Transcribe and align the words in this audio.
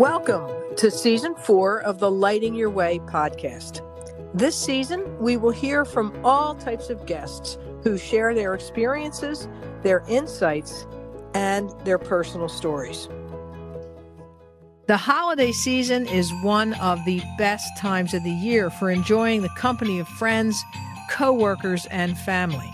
Welcome 0.00 0.48
to 0.76 0.90
season 0.90 1.34
four 1.34 1.82
of 1.82 1.98
the 1.98 2.10
Lighting 2.10 2.54
Your 2.54 2.70
Way 2.70 3.00
podcast. 3.00 3.82
This 4.32 4.56
season, 4.56 5.04
we 5.18 5.36
will 5.36 5.50
hear 5.50 5.84
from 5.84 6.18
all 6.24 6.54
types 6.54 6.88
of 6.88 7.04
guests 7.04 7.58
who 7.82 7.98
share 7.98 8.34
their 8.34 8.54
experiences, 8.54 9.46
their 9.82 10.02
insights, 10.08 10.86
and 11.34 11.68
their 11.84 11.98
personal 11.98 12.48
stories. 12.48 13.10
The 14.86 14.96
holiday 14.96 15.52
season 15.52 16.06
is 16.06 16.32
one 16.42 16.72
of 16.80 17.04
the 17.04 17.20
best 17.36 17.68
times 17.76 18.14
of 18.14 18.24
the 18.24 18.30
year 18.30 18.70
for 18.70 18.90
enjoying 18.90 19.42
the 19.42 19.50
company 19.50 19.98
of 19.98 20.08
friends, 20.08 20.64
coworkers, 21.10 21.84
and 21.90 22.16
family. 22.16 22.70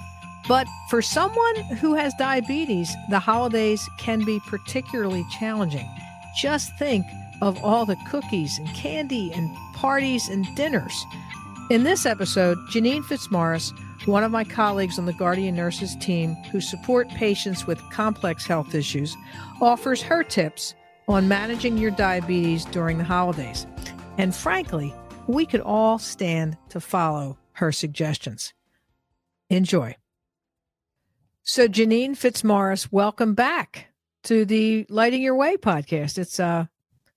But 0.47 0.69
for 0.89 1.03
someone 1.03 1.57
who 1.81 1.95
has 1.95 2.15
diabetes, 2.21 2.95
the 3.11 3.19
holidays 3.19 3.85
can 3.99 4.25
be 4.25 4.39
particularly 4.47 5.27
challenging. 5.41 5.91
Just 6.37 6.77
think 6.79 7.07
of 7.41 7.63
all 7.65 7.87
the 7.87 7.97
cookies 8.09 8.59
and 8.59 8.69
candy 8.75 9.33
and 9.33 9.51
parties 9.75 10.29
and 10.29 10.47
dinners. 10.55 11.05
In 11.71 11.83
this 11.83 12.07
episode, 12.07 12.59
Janine 12.69 13.05
Fitzmaurice, 13.05 13.73
one 14.05 14.23
of 14.23 14.31
my 14.31 14.45
colleagues 14.45 14.99
on 14.99 15.07
the 15.07 15.13
Guardian 15.15 15.57
Nurses 15.57 15.97
team 15.97 16.35
who 16.53 16.61
support 16.61 17.09
patients 17.09 17.67
with 17.67 17.81
complex 17.91 18.47
health 18.47 18.75
issues, 18.75 19.17
offers 19.61 20.03
her 20.03 20.23
tips 20.23 20.75
on 21.09 21.27
managing 21.27 21.79
your 21.79 21.91
diabetes 21.91 22.65
during 22.67 22.99
the 22.99 23.05
holidays. 23.05 23.67
And 24.19 24.35
frankly, 24.35 24.95
we 25.27 25.47
could 25.47 25.61
all 25.63 25.99
stand 25.99 26.57
to 26.69 26.81
follow 26.81 27.39
her 27.53 27.73
suggestions. 27.73 28.53
Enjoy. 29.49 29.97
So, 31.43 31.67
Janine 31.67 32.17
Fitzmaurice, 32.17 32.93
welcome 32.93 33.35
back 33.35 33.87
to 34.27 34.45
the 34.45 34.85
Lighting 34.89 35.23
Your 35.23 35.37
Way 35.37 35.57
podcast. 35.57 36.19
It's 36.19 36.41
uh 36.41 36.67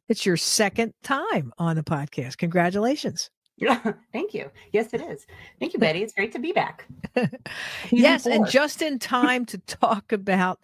it's 0.08 0.26
your 0.28 0.38
second 0.38 0.94
time 1.04 1.52
on 1.58 1.76
the 1.76 1.84
podcast. 1.84 2.38
Congratulations. 2.38 3.32
Yeah, 3.58 3.94
thank 4.14 4.34
you. 4.36 4.52
Yes, 4.72 4.94
it 4.94 5.02
is. 5.02 5.26
Thank 5.60 5.74
you, 5.74 5.80
Betty. 5.80 6.04
It's 6.04 6.14
great 6.14 6.32
to 6.34 6.40
be 6.40 6.52
back. 6.52 6.88
yes, 7.92 8.28
and 8.28 8.48
just 8.48 8.84
in 8.84 9.00
time 9.00 9.46
to 9.48 9.58
talk 9.58 10.12
about 10.12 10.60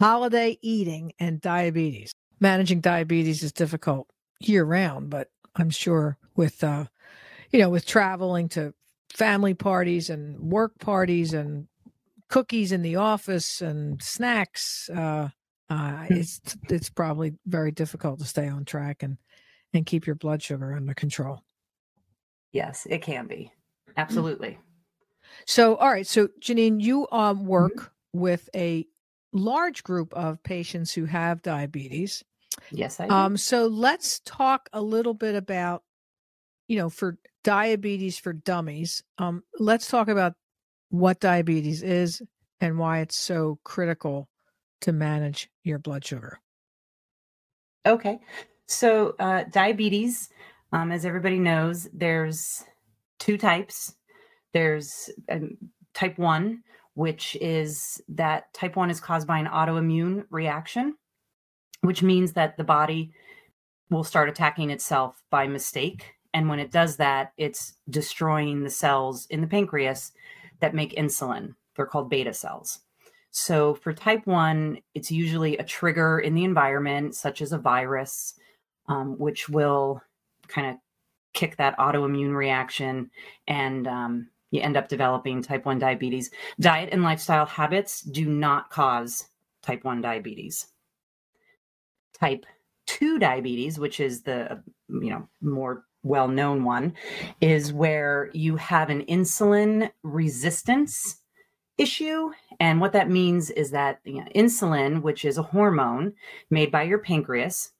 holiday 0.00 0.58
eating 0.62 1.12
and 1.18 1.40
diabetes. 1.40 2.12
Managing 2.38 2.80
diabetes 2.80 3.42
is 3.42 3.52
difficult 3.52 4.06
year 4.40 4.64
round, 4.64 5.10
but 5.10 5.28
I'm 5.56 5.70
sure 5.70 6.18
with 6.36 6.62
uh 6.62 6.84
you 7.50 7.58
know, 7.58 7.68
with 7.68 7.84
traveling 7.84 8.48
to 8.50 8.74
family 9.12 9.54
parties 9.54 10.08
and 10.08 10.38
work 10.38 10.78
parties 10.78 11.34
and 11.34 11.66
cookies 12.28 12.72
in 12.72 12.82
the 12.82 12.96
office 12.96 13.60
and 13.60 14.02
snacks, 14.02 14.90
uh, 14.90 15.28
uh, 15.68 16.06
hmm. 16.06 16.14
it's 16.14 16.40
it's 16.68 16.90
probably 16.90 17.34
very 17.46 17.72
difficult 17.72 18.18
to 18.20 18.24
stay 18.24 18.48
on 18.48 18.64
track 18.64 19.02
and 19.02 19.18
and 19.74 19.86
keep 19.86 20.06
your 20.06 20.16
blood 20.16 20.42
sugar 20.42 20.74
under 20.74 20.94
control. 20.94 21.42
Yes, 22.52 22.86
it 22.88 23.02
can 23.02 23.26
be. 23.26 23.52
Absolutely. 23.96 24.58
So, 25.44 25.76
all 25.76 25.90
right. 25.90 26.06
So, 26.06 26.28
Janine, 26.40 26.80
you 26.80 27.06
um, 27.10 27.46
work 27.46 27.74
mm-hmm. 27.74 28.20
with 28.20 28.48
a 28.54 28.86
large 29.32 29.82
group 29.82 30.14
of 30.14 30.42
patients 30.42 30.92
who 30.92 31.04
have 31.04 31.42
diabetes. 31.42 32.24
Yes, 32.70 33.00
I 33.00 33.08
do. 33.08 33.14
Um, 33.14 33.36
so 33.36 33.66
let's 33.66 34.20
talk 34.20 34.68
a 34.72 34.80
little 34.80 35.14
bit 35.14 35.34
about, 35.34 35.82
you 36.68 36.78
know, 36.78 36.88
for 36.88 37.18
diabetes 37.44 38.18
for 38.18 38.32
dummies. 38.32 39.02
Um, 39.18 39.42
let's 39.58 39.88
talk 39.88 40.08
about 40.08 40.34
what 40.90 41.20
diabetes 41.20 41.82
is 41.82 42.22
and 42.60 42.78
why 42.78 43.00
it's 43.00 43.16
so 43.16 43.58
critical 43.64 44.28
to 44.80 44.92
manage 44.92 45.48
your 45.62 45.78
blood 45.78 46.04
sugar. 46.04 46.40
Okay. 47.86 48.18
So, 48.66 49.14
uh, 49.18 49.44
diabetes, 49.52 50.28
um, 50.72 50.90
as 50.90 51.04
everybody 51.04 51.38
knows, 51.38 51.88
there's 51.92 52.64
two 53.18 53.38
types. 53.38 53.94
There's 54.52 55.10
um, 55.30 55.56
type 55.94 56.18
1, 56.18 56.62
which 56.94 57.36
is 57.40 58.00
that 58.08 58.52
type 58.52 58.76
1 58.76 58.90
is 58.90 59.00
caused 59.00 59.26
by 59.26 59.38
an 59.38 59.46
autoimmune 59.46 60.24
reaction, 60.30 60.96
which 61.82 62.02
means 62.02 62.32
that 62.32 62.56
the 62.56 62.64
body 62.64 63.12
will 63.90 64.04
start 64.04 64.28
attacking 64.28 64.70
itself 64.70 65.22
by 65.30 65.46
mistake. 65.46 66.14
And 66.34 66.48
when 66.48 66.58
it 66.58 66.72
does 66.72 66.96
that, 66.96 67.32
it's 67.38 67.74
destroying 67.88 68.62
the 68.62 68.70
cells 68.70 69.26
in 69.30 69.40
the 69.40 69.46
pancreas 69.46 70.12
that 70.60 70.74
make 70.74 70.94
insulin. 70.94 71.54
They're 71.76 71.86
called 71.86 72.10
beta 72.10 72.32
cells. 72.32 72.80
So 73.30 73.74
for 73.74 73.92
type 73.92 74.26
1, 74.26 74.78
it's 74.94 75.10
usually 75.10 75.58
a 75.58 75.64
trigger 75.64 76.18
in 76.20 76.34
the 76.34 76.44
environment, 76.44 77.14
such 77.14 77.42
as 77.42 77.52
a 77.52 77.58
virus, 77.58 78.34
um, 78.88 79.18
which 79.18 79.48
will 79.48 80.00
kind 80.48 80.68
of 80.68 80.76
kick 81.34 81.56
that 81.56 81.76
autoimmune 81.78 82.34
reaction 82.34 83.10
and 83.46 83.86
um, 83.86 84.28
you 84.50 84.60
end 84.62 84.76
up 84.76 84.88
developing 84.88 85.42
type 85.42 85.66
1 85.66 85.78
diabetes. 85.78 86.30
Diet 86.60 86.88
and 86.92 87.02
lifestyle 87.02 87.46
habits 87.46 88.00
do 88.00 88.26
not 88.26 88.70
cause 88.70 89.26
type 89.62 89.84
1 89.84 90.00
diabetes. 90.00 90.68
Type 92.18 92.46
2 92.86 93.18
diabetes, 93.18 93.78
which 93.78 94.00
is 94.00 94.22
the 94.22 94.62
you 94.88 95.10
know 95.10 95.28
more 95.42 95.84
well 96.06 96.28
known 96.28 96.64
one, 96.64 96.94
is 97.40 97.72
where 97.72 98.30
you 98.32 98.56
have 98.56 98.90
an 98.90 99.04
insulin 99.06 99.90
resistance 100.02 101.16
issue. 101.76 102.30
And 102.60 102.80
what 102.80 102.92
that 102.92 103.10
means 103.10 103.50
is 103.50 103.72
that 103.72 104.00
you 104.04 104.20
know, 104.20 104.28
insulin, 104.34 105.02
which 105.02 105.24
is 105.24 105.36
a 105.36 105.42
hormone 105.42 106.14
made 106.48 106.70
by 106.70 106.84
your 106.84 106.98
pancreas, 106.98 107.72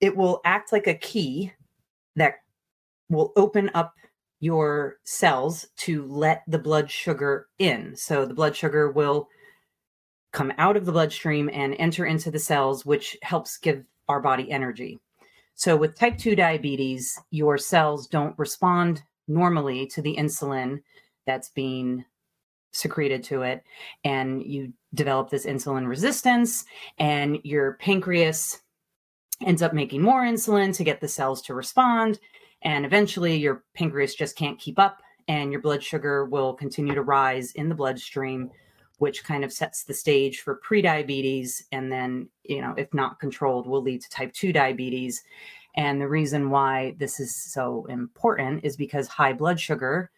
it 0.00 0.16
will 0.16 0.40
act 0.44 0.72
like 0.72 0.86
a 0.86 0.94
key 0.94 1.52
that 2.16 2.36
will 3.08 3.32
open 3.36 3.70
up 3.74 3.94
your 4.40 4.98
cells 5.04 5.66
to 5.76 6.04
let 6.06 6.42
the 6.48 6.58
blood 6.58 6.90
sugar 6.90 7.48
in. 7.58 7.94
So 7.96 8.24
the 8.24 8.34
blood 8.34 8.56
sugar 8.56 8.90
will 8.90 9.28
come 10.32 10.52
out 10.58 10.76
of 10.76 10.86
the 10.86 10.92
bloodstream 10.92 11.50
and 11.52 11.76
enter 11.78 12.06
into 12.06 12.30
the 12.30 12.38
cells, 12.38 12.84
which 12.84 13.16
helps 13.22 13.58
give 13.58 13.84
our 14.08 14.20
body 14.20 14.50
energy. 14.50 14.98
So, 15.54 15.76
with 15.76 15.98
type 15.98 16.18
2 16.18 16.34
diabetes, 16.34 17.20
your 17.30 17.58
cells 17.58 18.06
don't 18.06 18.38
respond 18.38 19.02
normally 19.28 19.86
to 19.88 20.02
the 20.02 20.16
insulin 20.16 20.82
that's 21.26 21.50
being 21.50 22.04
secreted 22.72 23.22
to 23.24 23.42
it. 23.42 23.62
And 24.04 24.42
you 24.42 24.72
develop 24.94 25.30
this 25.30 25.46
insulin 25.46 25.86
resistance, 25.86 26.64
and 26.98 27.38
your 27.44 27.74
pancreas 27.74 28.60
ends 29.44 29.62
up 29.62 29.72
making 29.72 30.02
more 30.02 30.22
insulin 30.22 30.74
to 30.76 30.84
get 30.84 31.00
the 31.00 31.08
cells 31.08 31.42
to 31.42 31.54
respond. 31.54 32.18
And 32.62 32.84
eventually, 32.84 33.36
your 33.36 33.64
pancreas 33.74 34.14
just 34.14 34.36
can't 34.36 34.58
keep 34.58 34.78
up, 34.78 35.02
and 35.28 35.52
your 35.52 35.60
blood 35.60 35.82
sugar 35.82 36.24
will 36.24 36.54
continue 36.54 36.94
to 36.94 37.02
rise 37.02 37.52
in 37.52 37.68
the 37.68 37.74
bloodstream 37.74 38.50
which 38.98 39.24
kind 39.24 39.44
of 39.44 39.52
sets 39.52 39.84
the 39.84 39.94
stage 39.94 40.40
for 40.40 40.60
prediabetes. 40.66 41.62
And 41.72 41.90
then 41.90 42.28
you 42.44 42.60
know 42.60 42.74
if 42.76 42.92
not 42.94 43.20
controlled 43.20 43.66
will 43.66 43.82
lead 43.82 44.02
to 44.02 44.10
type 44.10 44.32
2 44.32 44.52
diabetes. 44.52 45.22
And 45.74 46.00
the 46.00 46.08
reason 46.08 46.50
why 46.50 46.94
this 46.98 47.18
is 47.18 47.34
so 47.34 47.86
important 47.86 48.64
is 48.64 48.76
because 48.76 49.08
high 49.08 49.32
blood 49.32 49.58
sugar 49.58 50.10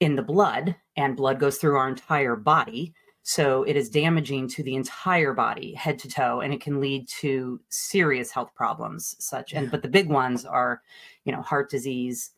in 0.00 0.16
the 0.16 0.22
blood 0.22 0.76
and 0.96 1.16
blood 1.16 1.38
goes 1.38 1.58
through 1.58 1.76
our 1.76 1.88
entire 1.88 2.36
body. 2.36 2.94
So 3.22 3.64
it 3.64 3.76
is 3.76 3.90
damaging 3.90 4.48
to 4.50 4.62
the 4.62 4.76
entire 4.76 5.34
body 5.34 5.74
head 5.74 5.98
to 6.00 6.08
toe 6.08 6.40
and 6.40 6.54
it 6.54 6.60
can 6.60 6.80
lead 6.80 7.08
to 7.20 7.60
serious 7.70 8.30
health 8.30 8.54
problems 8.54 9.16
such 9.18 9.52
and 9.52 9.70
but 9.70 9.82
the 9.82 9.88
big 9.88 10.08
ones 10.08 10.44
are 10.44 10.80
you 11.24 11.32
know 11.32 11.42
heart 11.42 11.68
disease 11.68 12.30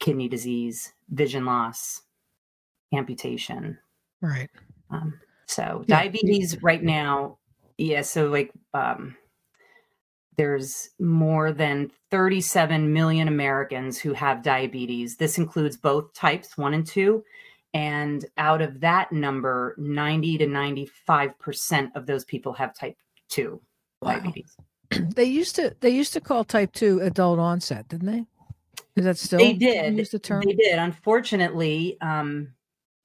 kidney 0.00 0.28
disease 0.28 0.92
vision 1.10 1.46
loss 1.46 2.02
amputation. 2.92 3.78
Right 4.20 4.50
um, 4.90 5.20
so 5.46 5.84
yeah. 5.86 6.02
diabetes 6.02 6.62
right 6.62 6.82
now, 6.82 7.38
yeah. 7.76 8.02
So 8.02 8.28
like, 8.28 8.52
um, 8.74 9.16
there's 10.36 10.90
more 11.00 11.52
than 11.52 11.90
37 12.10 12.92
million 12.92 13.28
Americans 13.28 13.98
who 13.98 14.12
have 14.12 14.42
diabetes. 14.42 15.16
This 15.16 15.36
includes 15.36 15.76
both 15.76 16.12
types 16.14 16.56
one 16.56 16.74
and 16.74 16.86
two. 16.86 17.24
And 17.74 18.24
out 18.38 18.62
of 18.62 18.80
that 18.80 19.12
number, 19.12 19.74
90 19.78 20.38
to 20.38 20.46
95% 20.46 21.90
of 21.94 22.06
those 22.06 22.24
people 22.24 22.52
have 22.54 22.74
type 22.74 22.96
two 23.28 23.60
wow. 24.00 24.12
diabetes. 24.12 24.56
They 25.14 25.24
used 25.24 25.54
to 25.56 25.76
they 25.80 25.90
used 25.90 26.14
to 26.14 26.20
call 26.20 26.44
type 26.44 26.72
two 26.72 27.00
adult 27.00 27.38
onset, 27.38 27.88
didn't 27.88 28.06
they? 28.06 28.24
Is 28.96 29.04
that 29.04 29.18
still 29.18 29.38
they 29.38 29.52
did 29.52 29.96
the 30.10 30.18
term? 30.18 30.42
They 30.46 30.54
did. 30.54 30.78
Unfortunately, 30.78 31.98
um, 32.00 32.54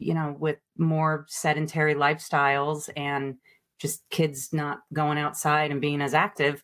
you 0.03 0.13
know, 0.13 0.35
with 0.39 0.57
more 0.77 1.25
sedentary 1.27 1.95
lifestyles 1.95 2.89
and 2.95 3.35
just 3.79 4.03
kids 4.09 4.53
not 4.53 4.79
going 4.93 5.17
outside 5.17 5.71
and 5.71 5.81
being 5.81 6.01
as 6.01 6.13
active, 6.13 6.63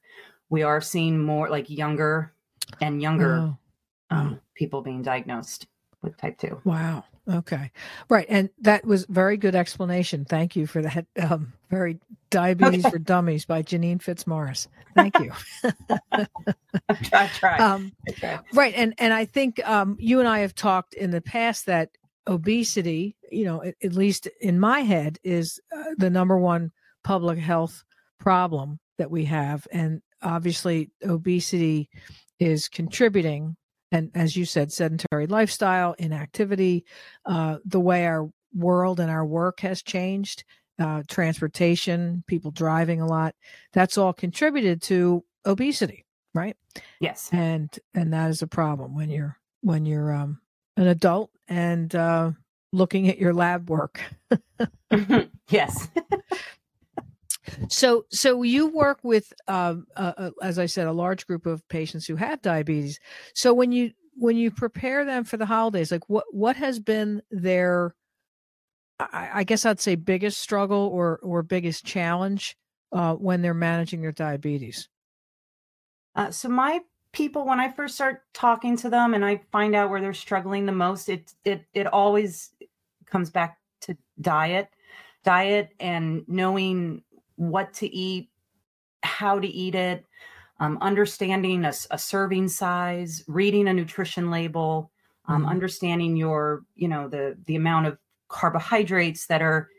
we 0.49 0.63
are 0.63 0.81
seeing 0.81 1.21
more 1.21 1.49
like 1.49 1.69
younger 1.69 2.33
and 2.81 3.01
younger 3.01 3.35
oh. 3.35 3.57
Um, 4.11 4.39
people 4.55 4.81
being 4.81 5.03
diagnosed 5.03 5.67
with 6.01 6.17
type 6.17 6.39
2. 6.39 6.61
Wow. 6.63 7.03
Okay. 7.29 7.71
Right. 8.09 8.25
And 8.27 8.49
that 8.61 8.85
was 8.85 9.05
very 9.05 9.37
good 9.37 9.53
explanation. 9.53 10.25
Thank 10.25 10.55
you 10.55 10.65
for 10.65 10.81
that. 10.81 11.05
Um, 11.21 11.53
very 11.69 11.99
Diabetes 12.31 12.85
okay. 12.85 12.91
for 12.91 12.99
Dummies 12.99 13.45
by 13.45 13.61
Janine 13.61 14.01
Fitzmaurice. 14.01 14.67
Thank 14.95 15.19
you. 15.19 15.31
I 17.13 17.27
try. 17.35 17.57
Um, 17.57 17.91
I. 18.23 18.39
Right. 18.53 18.73
And, 18.75 18.95
and 18.97 19.13
I 19.13 19.25
think 19.25 19.65
um, 19.67 19.95
you 19.99 20.19
and 20.19 20.27
I 20.27 20.39
have 20.39 20.55
talked 20.55 20.95
in 20.95 21.11
the 21.11 21.21
past 21.21 21.67
that 21.67 21.91
obesity, 22.29 23.17
you 23.31 23.43
know, 23.43 23.63
at, 23.63 23.75
at 23.83 23.93
least 23.93 24.27
in 24.39 24.59
my 24.59 24.81
head, 24.81 25.17
is 25.23 25.59
uh, 25.75 25.83
the 25.97 26.09
number 26.09 26.37
one 26.37 26.71
public 27.03 27.39
health 27.39 27.83
problem 28.19 28.79
that 28.97 29.11
we 29.11 29.25
have. 29.25 29.67
And 29.71 30.01
obviously, 30.21 30.91
obesity 31.03 31.89
is 32.39 32.69
contributing 32.69 33.57
and 33.91 34.11
as 34.13 34.35
you 34.35 34.45
said, 34.45 34.71
sedentary 34.71 35.27
lifestyle, 35.27 35.95
inactivity, 35.97 36.85
uh, 37.25 37.57
the 37.65 37.79
way 37.79 38.05
our 38.05 38.29
world 38.53 38.99
and 38.99 39.09
our 39.09 39.25
work 39.25 39.61
has 39.61 39.81
changed, 39.81 40.43
uh, 40.79 41.03
transportation, 41.07 42.23
people 42.27 42.51
driving 42.51 43.01
a 43.01 43.07
lot, 43.07 43.35
that's 43.73 43.97
all 43.97 44.13
contributed 44.13 44.81
to 44.83 45.23
obesity, 45.45 46.05
right? 46.33 46.55
Yes, 46.99 47.29
and 47.31 47.69
and 47.93 48.13
that 48.13 48.29
is 48.29 48.41
a 48.41 48.47
problem 48.47 48.95
when 48.95 49.09
you're 49.09 49.37
when 49.61 49.85
you're 49.85 50.13
um, 50.13 50.39
an 50.79 50.87
adult 50.87 51.29
and 51.49 51.93
uh, 51.93 52.31
looking 52.71 53.09
at 53.09 53.19
your 53.19 53.33
lab 53.33 53.69
work. 53.69 54.01
yes. 55.49 55.89
So, 57.67 58.05
so 58.09 58.43
you 58.43 58.67
work 58.67 58.99
with, 59.03 59.33
um, 59.49 59.87
uh, 59.97 60.13
uh, 60.17 60.31
as 60.41 60.57
I 60.57 60.67
said, 60.67 60.87
a 60.87 60.93
large 60.93 61.27
group 61.27 61.45
of 61.45 61.67
patients 61.67 62.05
who 62.07 62.15
have 62.15 62.41
diabetes. 62.41 62.99
So 63.35 63.53
when 63.53 63.71
you 63.71 63.91
when 64.15 64.35
you 64.35 64.51
prepare 64.51 65.05
them 65.05 65.23
for 65.23 65.37
the 65.37 65.45
holidays, 65.45 65.91
like 65.91 66.09
what 66.09 66.25
what 66.31 66.55
has 66.55 66.79
been 66.79 67.21
their, 67.29 67.93
I, 68.99 69.29
I 69.33 69.43
guess 69.43 69.65
I'd 69.65 69.79
say 69.81 69.95
biggest 69.95 70.39
struggle 70.39 70.89
or 70.93 71.19
or 71.23 71.43
biggest 71.43 71.85
challenge 71.85 72.55
uh, 72.93 73.15
when 73.15 73.41
they're 73.41 73.53
managing 73.53 74.01
their 74.01 74.11
diabetes. 74.11 74.87
Uh, 76.15 76.31
so 76.31 76.49
my 76.49 76.79
people, 77.11 77.45
when 77.45 77.59
I 77.59 77.71
first 77.71 77.95
start 77.95 78.23
talking 78.33 78.77
to 78.77 78.89
them 78.89 79.13
and 79.13 79.25
I 79.25 79.41
find 79.51 79.75
out 79.75 79.89
where 79.89 80.01
they're 80.01 80.13
struggling 80.13 80.65
the 80.65 80.71
most, 80.71 81.09
it 81.09 81.33
it 81.43 81.65
it 81.73 81.87
always 81.87 82.51
comes 83.05 83.29
back 83.29 83.57
to 83.81 83.97
diet, 84.21 84.69
diet, 85.23 85.69
and 85.79 86.23
knowing 86.27 87.03
what 87.35 87.73
to 87.75 87.87
eat, 87.87 88.29
how 89.01 89.39
to 89.39 89.47
eat 89.47 89.75
it, 89.75 90.05
um, 90.59 90.77
understanding 90.81 91.63
a, 91.65 91.73
a, 91.91 91.97
serving 91.97 92.49
size, 92.49 93.23
reading 93.27 93.67
a 93.67 93.73
nutrition 93.73 94.29
label, 94.29 94.91
um, 95.27 95.41
mm-hmm. 95.41 95.51
understanding 95.51 96.17
your, 96.17 96.63
you 96.75 96.87
know, 96.87 97.07
the 97.07 97.37
the 97.45 97.55
amount 97.55 97.87
of 97.87 97.97
carbohydrates 98.27 99.27
that 99.27 99.41
are 99.41 99.69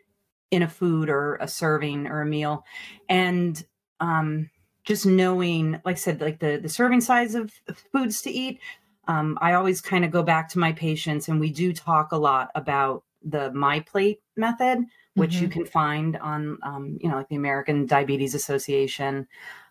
in 0.51 0.63
a 0.63 0.69
food 0.69 1.09
or 1.09 1.37
a 1.37 1.47
serving 1.47 2.07
or 2.09 2.23
a 2.23 2.27
meal, 2.27 2.65
and 3.09 3.65
um, 4.01 4.51
just 4.91 5.07
knowing, 5.07 5.81
like 5.85 5.97
I 5.97 5.99
said, 5.99 6.21
like 6.21 6.41
the 6.41 6.59
the 6.61 6.69
serving 6.69 7.01
size 7.01 7.35
of 7.35 7.53
foods 7.93 8.23
to 8.23 8.31
eat. 8.31 8.61
Um, 9.09 9.39
I 9.41 9.55
always 9.55 9.81
kind 9.81 10.05
of 10.05 10.11
go 10.11 10.23
back 10.23 10.49
to 10.51 10.59
my 10.59 10.73
patients, 10.73 11.29
and 11.29 11.41
we 11.41 11.51
do 11.51 11.73
talk 11.73 12.13
a 12.13 12.17
lot 12.17 12.51
about 12.55 13.05
the 13.23 13.53
my 13.53 13.81
plate 13.81 14.21
method 14.37 14.85
which 15.15 15.35
mm-hmm. 15.35 15.45
you 15.45 15.49
can 15.51 15.67
find 15.67 16.17
on, 16.19 16.59
um, 16.63 16.99
you 17.01 17.09
know, 17.09 17.17
like 17.17 17.29
the 17.29 17.37
American 17.37 17.87
Diabetes 17.87 18.35
Association 18.35 19.27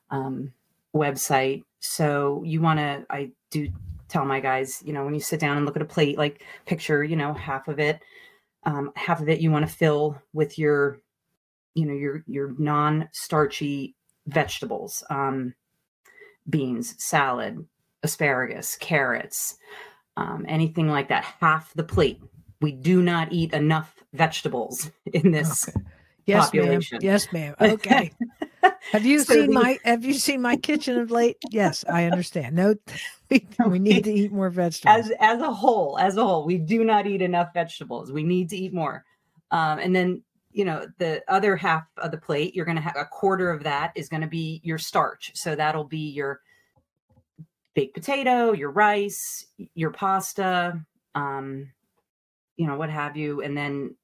um, 0.09 0.53
website. 0.93 1.63
So 1.79 2.43
you 2.45 2.61
want 2.61 2.79
to, 2.79 3.05
I 3.09 3.31
do 3.49 3.69
tell 4.09 4.25
my 4.25 4.39
guys, 4.39 4.83
you 4.85 4.91
know, 4.91 5.05
when 5.05 5.13
you 5.13 5.19
sit 5.19 5.39
down 5.39 5.57
and 5.57 5.65
look 5.65 5.75
at 5.75 5.81
a 5.81 5.85
plate, 5.85 6.17
like 6.17 6.43
picture, 6.65 7.03
you 7.03 7.15
know, 7.15 7.33
half 7.33 7.67
of 7.67 7.79
it, 7.79 8.01
um, 8.63 8.91
half 8.95 9.21
of 9.21 9.29
it 9.29 9.39
you 9.39 9.51
want 9.51 9.67
to 9.67 9.73
fill 9.73 10.21
with 10.33 10.59
your, 10.59 10.99
you 11.73 11.85
know, 11.85 11.93
your 11.93 12.23
your 12.27 12.53
non-starchy 12.57 13.95
vegetables, 14.29 15.03
um, 15.09 15.53
beans, 16.49 16.95
salad, 17.03 17.65
asparagus, 18.03 18.75
carrots, 18.77 19.57
um, 20.17 20.45
anything 20.47 20.87
like 20.87 21.09
that. 21.09 21.23
Half 21.23 21.73
the 21.73 21.83
plate. 21.83 22.21
We 22.61 22.71
do 22.71 23.01
not 23.01 23.31
eat 23.31 23.53
enough 23.53 23.95
vegetables 24.13 24.91
in 25.13 25.31
this 25.31 25.69
okay. 25.69 25.79
yes, 26.25 26.45
population. 26.45 26.97
Ma'am. 26.97 27.01
Yes, 27.03 27.33
ma'am. 27.33 27.55
Okay. 27.59 28.11
have 28.91 29.05
you 29.05 29.19
so 29.19 29.33
seen 29.33 29.47
the, 29.47 29.53
my 29.53 29.79
Have 29.85 30.03
you 30.03 30.13
seen 30.13 30.41
my 30.41 30.57
kitchen 30.57 30.97
of 30.99 31.11
late? 31.11 31.37
Yes, 31.51 31.85
I 31.89 32.05
understand. 32.05 32.55
No, 32.55 32.75
we, 33.29 33.45
we 33.67 33.77
need 33.77 34.05
to 34.05 34.11
eat 34.11 34.31
more 34.31 34.49
vegetables. 34.49 35.11
As 35.11 35.11
as 35.19 35.39
a 35.39 35.53
whole, 35.53 35.99
as 35.99 36.17
a 36.17 36.25
whole, 36.25 36.45
we 36.45 36.57
do 36.57 36.83
not 36.83 37.05
eat 37.05 37.21
enough 37.21 37.53
vegetables. 37.53 38.11
We 38.11 38.23
need 38.23 38.49
to 38.49 38.57
eat 38.57 38.73
more. 38.73 39.05
Um, 39.51 39.77
and 39.77 39.95
then 39.95 40.23
you 40.51 40.65
know 40.65 40.87
the 40.97 41.23
other 41.27 41.55
half 41.55 41.85
of 41.97 42.11
the 42.11 42.17
plate, 42.17 42.55
you're 42.55 42.65
going 42.65 42.77
to 42.77 42.81
have 42.81 42.97
a 42.97 43.05
quarter 43.05 43.51
of 43.51 43.63
that 43.63 43.91
is 43.95 44.09
going 44.09 44.21
to 44.21 44.27
be 44.27 44.61
your 44.63 44.77
starch. 44.77 45.31
So 45.35 45.55
that'll 45.55 45.83
be 45.83 46.09
your 46.09 46.41
baked 47.73 47.93
potato, 47.93 48.53
your 48.53 48.71
rice, 48.71 49.45
your 49.75 49.91
pasta. 49.91 50.83
Um, 51.15 51.71
you 52.59 52.67
know 52.67 52.75
what 52.75 52.89
have 52.89 53.15
you 53.15 53.41
and 53.41 53.57
then 53.57 53.95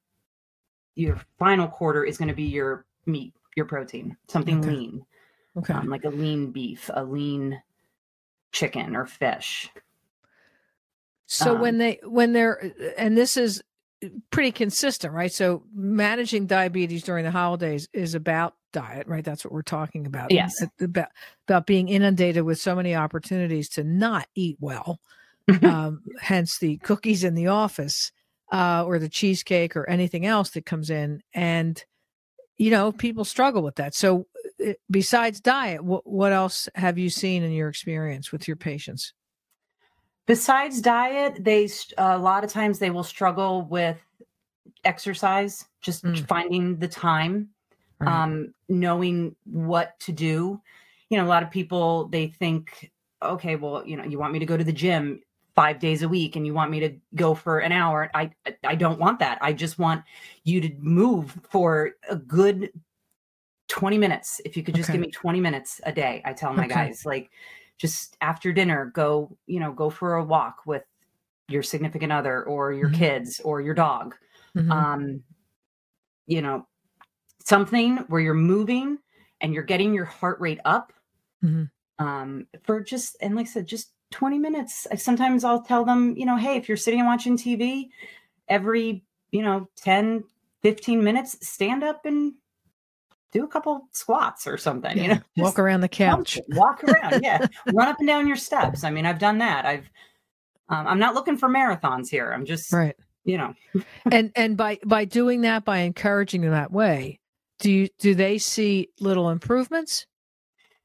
your 0.95 1.21
final 1.37 1.67
quarter 1.67 2.05
is 2.05 2.17
going 2.17 2.29
to 2.29 2.33
be 2.33 2.43
your 2.43 2.85
meat 3.05 3.33
your 3.57 3.65
protein 3.65 4.15
something 4.29 4.59
okay. 4.59 4.69
lean 4.69 5.05
okay 5.57 5.73
um, 5.73 5.89
like 5.89 6.05
a 6.05 6.09
lean 6.09 6.51
beef 6.51 6.89
a 6.93 7.03
lean 7.03 7.61
chicken 8.53 8.95
or 8.95 9.05
fish 9.05 9.69
so 11.25 11.55
um, 11.55 11.61
when 11.61 11.77
they 11.77 11.99
when 12.05 12.31
they're 12.31 12.71
and 12.97 13.17
this 13.17 13.35
is 13.35 13.61
pretty 14.31 14.51
consistent 14.51 15.13
right 15.13 15.31
so 15.31 15.63
managing 15.73 16.45
diabetes 16.45 17.03
during 17.03 17.23
the 17.23 17.31
holidays 17.31 17.87
is 17.93 18.15
about 18.15 18.55
diet 18.73 19.07
right 19.07 19.23
that's 19.23 19.45
what 19.45 19.53
we're 19.53 19.61
talking 19.61 20.05
about 20.05 20.31
yes 20.31 20.53
about, 20.81 21.07
about 21.47 21.65
being 21.65 21.87
inundated 21.89 22.43
with 22.43 22.59
so 22.59 22.75
many 22.75 22.95
opportunities 22.95 23.69
to 23.69 23.83
not 23.83 24.27
eat 24.35 24.57
well 24.59 24.99
um, 25.63 26.01
hence 26.19 26.57
the 26.57 26.77
cookies 26.77 27.23
in 27.23 27.35
the 27.35 27.47
office 27.47 28.11
uh, 28.51 28.83
or 28.85 28.99
the 28.99 29.09
cheesecake 29.09 29.75
or 29.75 29.89
anything 29.89 30.25
else 30.25 30.51
that 30.51 30.65
comes 30.65 30.89
in. 30.89 31.21
And, 31.33 31.83
you 32.57 32.71
know, 32.71 32.91
people 32.91 33.25
struggle 33.25 33.63
with 33.63 33.75
that. 33.75 33.93
So, 33.93 34.27
uh, 34.65 34.73
besides 34.89 35.41
diet, 35.41 35.83
what, 35.83 36.07
what 36.07 36.31
else 36.31 36.69
have 36.75 36.97
you 36.97 37.09
seen 37.09 37.43
in 37.43 37.51
your 37.51 37.69
experience 37.69 38.31
with 38.31 38.47
your 38.47 38.57
patients? 38.57 39.13
Besides 40.25 40.81
diet, 40.81 41.43
they 41.43 41.69
a 41.97 42.17
lot 42.17 42.43
of 42.43 42.49
times 42.51 42.79
they 42.79 42.89
will 42.89 43.03
struggle 43.03 43.63
with 43.63 43.97
exercise, 44.83 45.65
just 45.81 46.03
mm. 46.03 46.27
finding 46.27 46.77
the 46.77 46.87
time, 46.87 47.49
right. 47.99 48.23
um, 48.23 48.53
knowing 48.67 49.35
what 49.45 49.99
to 50.01 50.11
do. 50.11 50.59
You 51.09 51.17
know, 51.17 51.25
a 51.25 51.27
lot 51.27 51.43
of 51.43 51.51
people 51.51 52.07
they 52.07 52.27
think, 52.27 52.91
okay, 53.21 53.55
well, 53.55 53.85
you 53.85 53.97
know, 53.97 54.03
you 54.03 54.17
want 54.17 54.33
me 54.33 54.39
to 54.39 54.45
go 54.45 54.57
to 54.57 54.63
the 54.63 54.73
gym 54.73 55.21
five 55.55 55.79
days 55.79 56.01
a 56.01 56.09
week 56.09 56.35
and 56.35 56.45
you 56.45 56.53
want 56.53 56.69
me 56.69 56.79
to 56.81 56.93
go 57.15 57.33
for 57.33 57.59
an 57.59 57.71
hour 57.71 58.11
i 58.13 58.29
i 58.65 58.75
don't 58.75 58.99
want 58.99 59.19
that 59.19 59.37
i 59.41 59.53
just 59.53 59.79
want 59.79 60.03
you 60.43 60.59
to 60.59 60.69
move 60.79 61.39
for 61.49 61.91
a 62.09 62.15
good 62.15 62.69
20 63.69 63.97
minutes 63.97 64.41
if 64.43 64.57
you 64.57 64.63
could 64.63 64.75
just 64.75 64.89
okay. 64.89 64.97
give 64.97 65.05
me 65.05 65.11
20 65.11 65.39
minutes 65.39 65.79
a 65.85 65.91
day 65.91 66.21
i 66.25 66.33
tell 66.33 66.53
my 66.53 66.65
okay. 66.65 66.73
guys 66.73 67.05
like 67.05 67.31
just 67.77 68.17
after 68.21 68.51
dinner 68.53 68.91
go 68.93 69.35
you 69.47 69.59
know 69.59 69.71
go 69.71 69.89
for 69.89 70.15
a 70.15 70.23
walk 70.23 70.61
with 70.65 70.83
your 71.47 71.63
significant 71.63 72.11
other 72.11 72.43
or 72.43 72.73
your 72.73 72.89
mm-hmm. 72.89 72.99
kids 72.99 73.39
or 73.43 73.61
your 73.61 73.73
dog 73.73 74.15
mm-hmm. 74.55 74.71
um 74.71 75.23
you 76.27 76.41
know 76.41 76.65
something 77.43 77.97
where 78.07 78.21
you're 78.21 78.33
moving 78.33 78.97
and 79.41 79.53
you're 79.53 79.63
getting 79.63 79.93
your 79.93 80.05
heart 80.05 80.39
rate 80.39 80.59
up 80.65 80.93
mm-hmm. 81.43 81.65
um 82.05 82.47
for 82.63 82.81
just 82.81 83.17
and 83.21 83.35
like 83.35 83.45
i 83.45 83.49
said 83.49 83.67
just 83.67 83.91
20 84.11 84.39
minutes. 84.39 84.87
I, 84.91 84.95
Sometimes 84.95 85.43
I'll 85.43 85.61
tell 85.61 85.85
them, 85.85 86.15
you 86.17 86.25
know, 86.25 86.37
hey, 86.37 86.55
if 86.55 86.67
you're 86.67 86.77
sitting 86.77 86.99
and 86.99 87.07
watching 87.07 87.37
TV, 87.37 87.89
every, 88.47 89.03
you 89.31 89.41
know, 89.41 89.67
10, 89.77 90.23
15 90.61 91.03
minutes, 91.03 91.37
stand 91.47 91.83
up 91.83 92.05
and 92.05 92.33
do 93.35 93.43
a 93.43 93.47
couple 93.47 93.89
squats 93.91 94.47
or 94.47 94.57
something, 94.57 94.95
yeah. 94.97 95.03
you 95.03 95.09
know, 95.09 95.21
walk 95.43 95.59
around 95.59 95.81
the 95.81 95.89
couch, 95.89 96.39
walk 96.49 96.83
around. 96.85 97.21
Yeah. 97.21 97.45
Run 97.73 97.89
up 97.89 97.99
and 97.99 98.07
down 98.07 98.27
your 98.27 98.37
steps. 98.37 98.85
I 98.85 98.89
mean, 98.89 99.05
I've 99.05 99.19
done 99.19 99.39
that. 99.39 99.65
I've, 99.65 99.89
um, 100.69 100.87
I'm 100.87 100.99
not 100.99 101.13
looking 101.13 101.37
for 101.37 101.49
marathons 101.49 102.09
here. 102.09 102.31
I'm 102.31 102.45
just, 102.45 102.71
right. 102.71 102.95
you 103.25 103.37
know, 103.37 103.53
and, 104.11 104.31
and 104.37 104.55
by, 104.55 104.79
by 104.85 105.03
doing 105.03 105.41
that, 105.41 105.65
by 105.65 105.79
encouraging 105.79 106.41
them 106.41 106.51
that 106.51 106.71
way, 106.71 107.19
do 107.59 107.69
you, 107.69 107.89
do 107.99 108.15
they 108.15 108.37
see 108.37 108.89
little 109.01 109.29
improvements? 109.29 110.05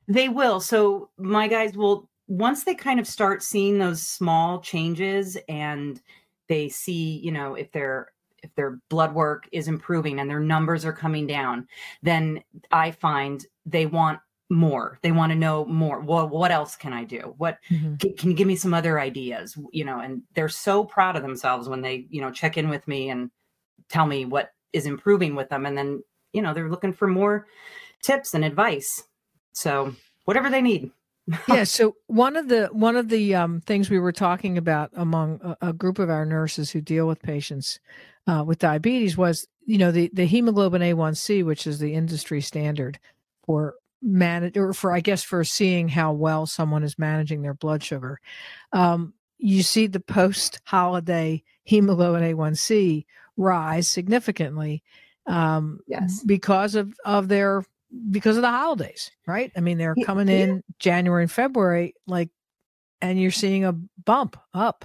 They 0.09 0.29
will. 0.29 0.61
So 0.61 1.11
my 1.19 1.47
guys 1.47 1.77
will 1.77 2.11
once 2.27 2.65
they 2.65 2.75
kind 2.75 2.99
of 2.99 3.07
start 3.07 3.45
seeing 3.45 3.79
those 3.79 4.03
small 4.03 4.61
changes 4.61 5.39
and 5.49 6.01
they 6.49 6.69
see, 6.69 7.21
you 7.23 7.31
know, 7.31 7.55
if 7.55 7.71
their 7.71 8.09
if 8.43 8.55
their 8.55 8.81
blood 8.89 9.15
work 9.15 9.49
is 9.53 9.69
improving 9.69 10.21
and 10.21 10.29
their 10.29 10.41
numbers 10.41 10.85
are 10.85 10.93
coming 10.93 11.27
down, 11.27 11.69
then 12.03 12.43
I 12.71 12.91
find 12.91 13.45
they 13.67 13.87
want 13.87 14.21
more. 14.51 14.99
They 15.03 15.13
want 15.13 15.31
to 15.31 15.39
know 15.39 15.65
more. 15.65 16.01
Well, 16.01 16.29
what 16.29 16.51
else 16.51 16.77
can 16.77 16.93
I 16.93 17.05
do? 17.05 17.35
What 17.39 17.59
Mhm. 17.71 18.01
can, 18.01 18.17
can 18.17 18.31
you 18.31 18.37
give 18.37 18.49
me 18.49 18.57
some 18.57 18.75
other 18.75 18.99
ideas? 18.99 19.57
You 19.73 19.85
know, 19.85 20.01
and 20.01 20.23
they're 20.35 20.49
so 20.49 20.85
proud 20.85 21.17
of 21.17 21.23
themselves 21.23 21.69
when 21.69 21.83
they, 21.83 22.07
you 22.11 22.21
know, 22.21 22.33
check 22.33 22.57
in 22.57 22.69
with 22.69 22.87
me 22.89 23.11
and 23.11 23.31
tell 23.89 24.07
me 24.07 24.25
what 24.25 24.53
is 24.73 24.87
improving 24.87 25.35
with 25.37 25.49
them. 25.49 25.67
And 25.67 25.79
then, 25.79 26.03
you 26.33 26.43
know, 26.43 26.53
they're 26.53 26.69
looking 26.69 26.93
for 26.93 27.07
more 27.07 27.47
tips 28.03 28.35
and 28.35 28.45
advice. 28.45 29.05
So 29.53 29.95
whatever 30.25 30.51
they 30.51 30.63
need. 30.63 30.91
yeah 31.49 31.65
so 31.65 31.95
one 32.07 32.35
of 32.35 32.49
the 32.49 32.67
one 32.73 32.97
of 32.97 33.09
the 33.09 33.35
um, 33.35 33.61
things 33.61 33.91
we 33.91 34.01
were 34.01 34.11
talking 34.11 34.59
about 34.59 34.91
among 34.95 35.39
a, 35.61 35.69
a 35.69 35.73
group 35.73 35.99
of 35.99 36.11
our 36.11 36.25
nurses 36.25 36.71
who 36.71 36.81
deal 36.81 37.07
with 37.07 37.23
patients 37.23 37.79
uh, 38.27 38.45
with 38.47 38.59
diabetes 38.59 39.17
was 39.17 39.47
you 39.65 39.79
know 39.79 39.91
the 39.91 40.11
the 40.13 40.25
hemoglobin 40.25 40.83
a1c 40.83 41.45
which 41.45 41.67
is 41.67 41.79
the 41.79 41.95
industry 41.95 42.41
standard 42.41 42.99
for 43.45 43.75
manage 44.03 44.57
or 44.57 44.73
for 44.73 44.93
i 44.93 45.01
guess 45.01 45.23
for 45.23 45.45
seeing 45.45 45.89
how 45.89 46.13
well 46.13 46.47
someone 46.47 46.83
is 46.83 46.99
managing 46.99 47.43
their 47.43 47.55
blood 47.55 47.83
sugar 47.83 48.19
um, 48.73 49.13
you 49.39 49.63
see 49.63 49.87
the 49.87 50.01
post 50.01 50.61
holiday 50.65 51.43
hemoglobin 51.65 52.23
a1c 52.23 53.05
rise 53.37 53.89
significantly 53.89 54.83
um, 55.27 55.81
Yes. 55.87 56.23
because 56.25 56.75
of 56.75 56.95
of 57.05 57.29
their 57.29 57.65
because 58.11 58.37
of 58.37 58.43
the 58.43 58.51
holidays, 58.51 59.11
right? 59.27 59.51
I 59.57 59.61
mean, 59.61 59.79
they're 59.79 59.97
coming 60.05 60.29
yeah. 60.29 60.35
in 60.35 60.63
January 60.79 61.25
and 61.25 61.33
February, 61.33 61.95
like, 62.07 62.31
and 63.01 63.21
you're 63.21 63.31
seeing 63.31 63.65
a 63.65 63.73
bump 63.73 64.37
up. 64.55 64.85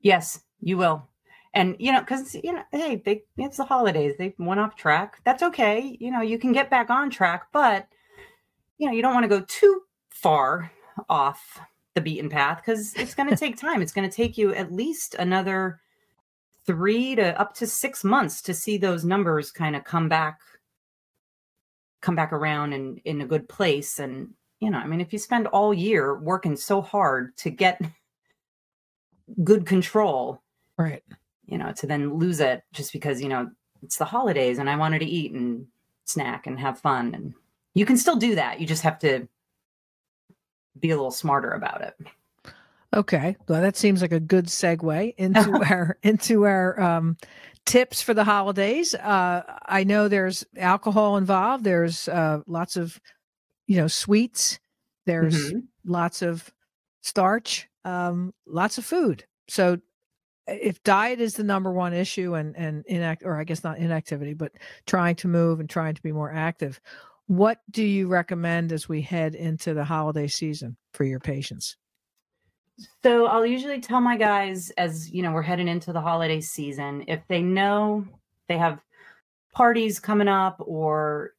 Yes, 0.00 0.40
you 0.60 0.76
will. 0.76 1.08
And 1.56 1.74
you 1.78 1.90
know, 1.90 2.00
because 2.00 2.34
you 2.34 2.52
know, 2.52 2.62
hey, 2.70 2.96
they 3.02 3.24
it's 3.38 3.56
the 3.56 3.64
holidays. 3.64 4.14
They 4.18 4.34
went 4.38 4.60
off 4.60 4.76
track. 4.76 5.20
That's 5.24 5.42
okay. 5.42 5.96
You 5.98 6.10
know, 6.10 6.20
you 6.20 6.38
can 6.38 6.52
get 6.52 6.68
back 6.68 6.90
on 6.90 7.08
track, 7.08 7.46
but 7.50 7.88
you 8.76 8.86
know, 8.86 8.92
you 8.92 9.00
don't 9.00 9.14
want 9.14 9.24
to 9.24 9.28
go 9.28 9.40
too 9.48 9.80
far 10.10 10.70
off 11.08 11.60
the 11.94 12.02
beaten 12.02 12.28
path 12.28 12.60
because 12.64 12.94
it's 12.94 13.14
going 13.14 13.28
to 13.30 13.36
take 13.36 13.56
time. 13.56 13.80
It's 13.80 13.92
going 13.92 14.08
to 14.08 14.14
take 14.14 14.36
you 14.36 14.54
at 14.54 14.70
least 14.70 15.14
another 15.14 15.80
three 16.66 17.14
to 17.14 17.40
up 17.40 17.54
to 17.54 17.66
six 17.66 18.04
months 18.04 18.42
to 18.42 18.52
see 18.52 18.76
those 18.76 19.04
numbers 19.04 19.50
kind 19.50 19.74
of 19.74 19.84
come 19.84 20.10
back, 20.10 20.40
come 22.02 22.14
back 22.14 22.34
around 22.34 22.74
and 22.74 23.00
in 23.06 23.22
a 23.22 23.26
good 23.26 23.48
place. 23.48 23.98
And 23.98 24.34
you 24.60 24.70
know, 24.70 24.78
I 24.78 24.86
mean, 24.86 25.00
if 25.00 25.10
you 25.10 25.18
spend 25.18 25.46
all 25.46 25.72
year 25.72 26.18
working 26.18 26.56
so 26.56 26.82
hard 26.82 27.34
to 27.38 27.50
get 27.50 27.80
good 29.42 29.64
control 29.64 30.42
Right. 30.78 31.02
You 31.46 31.58
know, 31.58 31.72
to 31.72 31.86
then 31.86 32.14
lose 32.18 32.40
it 32.40 32.62
just 32.72 32.92
because, 32.92 33.20
you 33.22 33.28
know, 33.28 33.50
it's 33.82 33.98
the 33.98 34.04
holidays 34.04 34.58
and 34.58 34.68
I 34.68 34.76
wanted 34.76 35.00
to 35.00 35.06
eat 35.06 35.32
and 35.32 35.66
snack 36.04 36.46
and 36.46 36.58
have 36.58 36.78
fun. 36.80 37.14
And 37.14 37.34
you 37.74 37.86
can 37.86 37.96
still 37.96 38.16
do 38.16 38.34
that. 38.36 38.60
You 38.60 38.66
just 38.66 38.82
have 38.82 38.98
to 39.00 39.28
be 40.78 40.90
a 40.90 40.96
little 40.96 41.10
smarter 41.10 41.50
about 41.50 41.80
it. 41.82 41.94
Okay. 42.94 43.36
Well, 43.48 43.60
that 43.60 43.76
seems 43.76 44.00
like 44.02 44.12
a 44.12 44.20
good 44.20 44.46
segue 44.46 45.14
into 45.18 45.52
our 45.64 45.98
into 46.02 46.44
our 46.44 46.80
um, 46.80 47.16
tips 47.64 48.00
for 48.00 48.14
the 48.14 48.24
holidays. 48.24 48.94
Uh, 48.94 49.42
I 49.66 49.84
know 49.84 50.08
there's 50.08 50.44
alcohol 50.56 51.16
involved. 51.16 51.64
There's 51.64 52.08
uh, 52.08 52.40
lots 52.46 52.76
of, 52.76 52.98
you 53.66 53.76
know, 53.76 53.88
sweets. 53.88 54.58
There's 55.04 55.52
Mhm. 55.52 55.62
lots 55.84 56.22
of 56.22 56.50
starch. 57.02 57.68
Um, 57.84 58.32
lots 58.46 58.78
of 58.78 58.84
food. 58.84 59.24
So, 59.48 59.78
if 60.46 60.82
diet 60.82 61.20
is 61.20 61.34
the 61.34 61.44
number 61.44 61.72
one 61.72 61.92
issue, 61.92 62.34
and 62.34 62.56
and 62.56 62.84
inact 62.86 63.24
or 63.24 63.36
I 63.36 63.44
guess 63.44 63.64
not 63.64 63.78
inactivity, 63.78 64.34
but 64.34 64.52
trying 64.86 65.16
to 65.16 65.28
move 65.28 65.60
and 65.60 65.68
trying 65.68 65.94
to 65.94 66.02
be 66.02 66.12
more 66.12 66.32
active, 66.32 66.80
what 67.26 67.60
do 67.70 67.82
you 67.82 68.08
recommend 68.08 68.72
as 68.72 68.88
we 68.88 69.02
head 69.02 69.34
into 69.34 69.74
the 69.74 69.84
holiday 69.84 70.28
season 70.28 70.76
for 70.92 71.04
your 71.04 71.20
patients? 71.20 71.76
So 73.02 73.26
I'll 73.26 73.46
usually 73.46 73.80
tell 73.80 74.00
my 74.00 74.16
guys 74.16 74.70
as, 74.76 75.10
you 75.10 75.22
know, 75.22 75.32
we're 75.32 75.42
heading 75.42 75.68
into 75.68 75.92
the 75.92 76.00
holiday 76.00 76.40
season, 76.40 77.04
if 77.08 77.20
they 77.28 77.40
know 77.40 78.06
they 78.48 78.58
have 78.58 78.80
parties 79.54 79.98
coming 79.98 80.28
up 80.28 80.56
or 80.60 81.32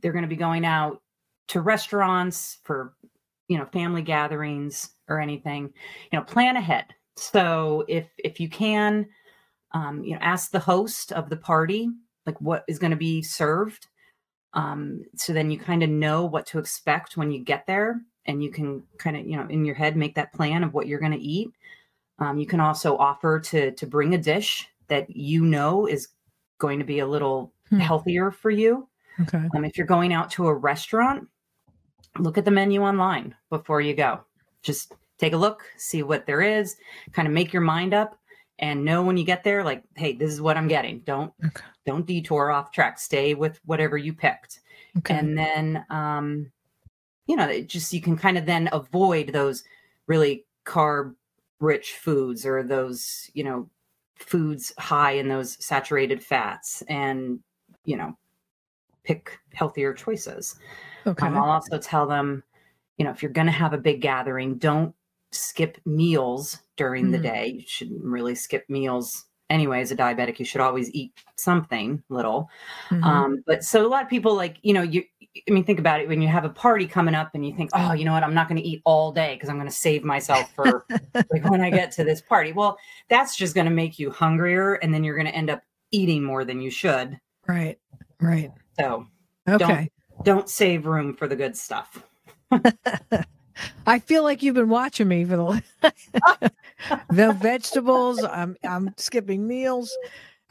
they're 0.00 0.12
going 0.12 0.22
to 0.22 0.28
be 0.28 0.36
going 0.36 0.64
out 0.64 1.00
to 1.48 1.60
restaurants 1.60 2.58
for, 2.64 2.94
you 3.46 3.58
know, 3.58 3.66
family 3.66 4.02
gatherings 4.02 4.90
or 5.08 5.20
anything, 5.20 5.72
you 6.10 6.18
know, 6.18 6.24
plan 6.24 6.56
ahead. 6.56 6.86
So 7.16 7.84
if 7.88 8.08
if 8.18 8.40
you 8.40 8.48
can, 8.48 9.06
um, 9.72 10.02
you 10.04 10.12
know, 10.14 10.20
ask 10.20 10.50
the 10.50 10.58
host 10.58 11.12
of 11.12 11.28
the 11.30 11.36
party 11.36 11.90
like 12.26 12.40
what 12.40 12.64
is 12.68 12.78
going 12.78 12.90
to 12.92 12.96
be 12.96 13.22
served. 13.22 13.88
Um, 14.54 15.04
so 15.16 15.32
then 15.32 15.50
you 15.50 15.58
kind 15.58 15.82
of 15.82 15.90
know 15.90 16.24
what 16.26 16.46
to 16.46 16.58
expect 16.58 17.16
when 17.16 17.30
you 17.30 17.40
get 17.40 17.66
there 17.66 18.00
and 18.26 18.42
you 18.44 18.50
can 18.50 18.82
kind 18.98 19.16
of, 19.16 19.26
you 19.26 19.36
know, 19.36 19.46
in 19.48 19.64
your 19.64 19.74
head 19.74 19.96
make 19.96 20.14
that 20.14 20.32
plan 20.32 20.62
of 20.62 20.74
what 20.74 20.86
you're 20.86 21.00
going 21.00 21.12
to 21.12 21.18
eat. 21.18 21.50
Um, 22.18 22.38
you 22.38 22.46
can 22.46 22.60
also 22.60 22.96
offer 22.96 23.40
to 23.40 23.72
to 23.72 23.86
bring 23.86 24.14
a 24.14 24.18
dish 24.18 24.68
that 24.88 25.14
you 25.14 25.44
know 25.44 25.86
is 25.86 26.08
going 26.58 26.78
to 26.78 26.84
be 26.84 27.00
a 27.00 27.06
little 27.06 27.52
Hmm. 27.70 27.80
healthier 27.80 28.30
for 28.30 28.50
you. 28.50 28.86
Okay. 29.20 29.48
Um, 29.56 29.64
if 29.64 29.78
you're 29.78 29.86
going 29.86 30.12
out 30.12 30.30
to 30.32 30.46
a 30.46 30.54
restaurant, 30.54 31.26
look 32.18 32.36
at 32.36 32.44
the 32.44 32.50
menu 32.50 32.82
online 32.82 33.34
before 33.48 33.80
you 33.80 33.94
go. 33.94 34.20
Just 34.62 34.92
take 35.22 35.32
a 35.34 35.36
look, 35.36 35.62
see 35.76 36.02
what 36.02 36.26
there 36.26 36.42
is, 36.42 36.76
kind 37.12 37.28
of 37.28 37.32
make 37.32 37.52
your 37.52 37.62
mind 37.62 37.94
up, 37.94 38.18
and 38.58 38.84
know 38.84 39.02
when 39.02 39.16
you 39.16 39.24
get 39.24 39.44
there, 39.44 39.62
like, 39.62 39.84
hey, 39.94 40.12
this 40.12 40.32
is 40.32 40.40
what 40.40 40.56
I'm 40.56 40.68
getting. 40.68 41.00
Don't 41.00 41.32
Okay. 41.44 41.64
don't 41.86 42.06
detour 42.06 42.50
off 42.50 42.72
track. 42.72 42.98
Stay 42.98 43.34
with 43.34 43.60
whatever 43.64 43.96
you 43.96 44.12
picked, 44.12 44.60
Okay. 44.98 45.16
and 45.16 45.38
then 45.38 45.84
um, 45.90 46.50
you 47.26 47.36
know, 47.36 47.48
it 47.48 47.68
just 47.68 47.92
you 47.92 48.00
can 48.00 48.16
kind 48.16 48.36
of 48.36 48.46
then 48.46 48.68
avoid 48.72 49.28
those 49.28 49.64
really 50.06 50.44
carb 50.66 51.14
rich 51.60 51.92
foods 51.92 52.44
or 52.44 52.64
those 52.64 53.30
you 53.34 53.44
know 53.44 53.70
foods 54.16 54.72
high 54.78 55.12
in 55.12 55.28
those 55.28 55.64
saturated 55.64 56.22
fats 56.22 56.82
and 56.88 57.38
you 57.84 57.96
know 57.96 58.16
pick 59.04 59.38
healthier 59.52 59.92
choices 59.92 60.56
okay. 61.06 61.26
um, 61.26 61.36
i'll 61.36 61.50
also 61.50 61.78
tell 61.78 62.06
them 62.06 62.42
you 62.98 63.04
know 63.04 63.10
if 63.10 63.22
you're 63.22 63.32
going 63.32 63.46
to 63.46 63.52
have 63.52 63.72
a 63.72 63.78
big 63.78 64.00
gathering 64.00 64.56
don't 64.58 64.94
skip 65.32 65.78
meals 65.86 66.58
during 66.76 67.10
the 67.10 67.18
Mhm. 67.18 67.22
day 67.22 67.46
you 67.58 67.62
shouldn't 67.66 68.02
really 68.04 68.34
skip 68.34 68.68
meals 68.68 69.24
anyway 69.50 69.80
as 69.80 69.90
a 69.90 69.96
diabetic 69.96 70.38
you 70.38 70.44
should 70.44 70.60
always 70.60 70.90
eat 70.94 71.12
something 71.36 72.02
little 72.08 72.48
Mhm. 72.90 73.04
um, 73.04 73.42
but 73.46 73.64
so 73.64 73.84
a 73.86 73.88
lot 73.88 74.02
of 74.02 74.08
people 74.08 74.34
like, 74.34 74.56
you 74.62 74.72
know, 74.74 74.82
you, 74.82 75.02
I 75.48 75.50
mean, 75.50 75.64
think 75.64 75.78
about 75.78 76.00
it 76.00 76.08
when 76.08 76.20
you 76.20 76.28
have 76.28 76.44
a 76.44 76.50
party 76.50 76.86
coming 76.86 77.14
up 77.14 77.30
and 77.34 77.44
you 77.46 77.54
think, 77.56 77.70
oh, 77.74 77.92
you 77.94 78.04
know 78.04 78.12
what, 78.12 78.22
I'm 78.22 78.34
not 78.34 78.48
going 78.48 78.60
to 78.60 78.66
eat 78.68 78.82
all 78.84 79.12
day 79.12 79.34
because 79.34 79.48
I'm 79.48 79.56
going 79.56 79.68
to 79.68 79.74
save 79.74 80.04
myself 80.04 80.54
for 80.54 80.84
like 81.32 81.44
when 81.48 81.60
I 81.62 81.70
get 81.70 81.90
to 81.92 82.04
this 82.04 82.20
party. 82.20 82.52
Well, 82.52 82.78
that's 83.08 83.34
just 83.36 83.54
going 83.54 83.64
to 83.64 83.70
make 83.72 83.98
you 83.98 84.10
hungrier 84.10 84.74
and 84.74 84.92
then 84.92 85.04
you're 85.04 85.16
going 85.16 85.26
to 85.26 85.34
end 85.34 85.48
up 85.50 85.62
eating 85.90 86.22
more 86.22 86.44
than 86.44 86.60
you 86.60 86.70
should. 86.70 87.18
right. 87.46 87.78
Right. 88.20 88.50
So 88.78 89.06
Okay. 89.48 89.90
don't 90.22 90.48
save 90.48 90.86
room 90.86 91.14
for 91.14 91.26
the 91.26 91.36
good 91.36 91.56
stuff. 91.56 92.04
I 93.86 93.98
feel 93.98 94.22
like 94.22 94.42
you've 94.42 94.54
been 94.54 94.68
watching 94.68 95.08
me 95.08 95.24
for 95.24 95.36
the 95.82 95.92
the 97.10 97.32
vegetables. 97.32 98.22
I'm 98.24 98.56
I'm 98.64 98.94
skipping 98.96 99.46
meals. 99.46 99.92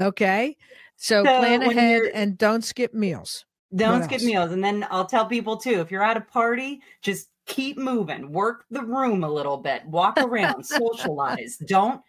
Okay. 0.01 0.57
So, 0.97 1.23
So 1.23 1.39
plan 1.39 1.63
ahead 1.63 2.03
and 2.13 2.37
don't 2.37 2.63
skip 2.63 2.93
meals. 2.93 3.45
Don't 3.75 3.99
What 3.99 4.03
skip 4.03 4.21
else? 4.21 4.23
meals. 4.23 4.51
And 4.51 4.63
then 4.63 4.85
I'll 4.91 5.05
tell 5.05 5.25
people 5.25 5.57
too, 5.57 5.79
if 5.79 5.89
you're 5.91 6.03
at 6.03 6.17
a 6.17 6.21
party, 6.21 6.81
just 7.01 7.29
keep 7.47 7.77
moving, 7.77 8.31
work 8.31 8.65
the 8.69 8.83
room 8.83 9.23
a 9.23 9.29
little 9.29 9.57
bit, 9.57 9.85
walk 9.85 10.17
around, 10.19 10.63
socialize. 10.65 11.57
Don't 11.65 12.01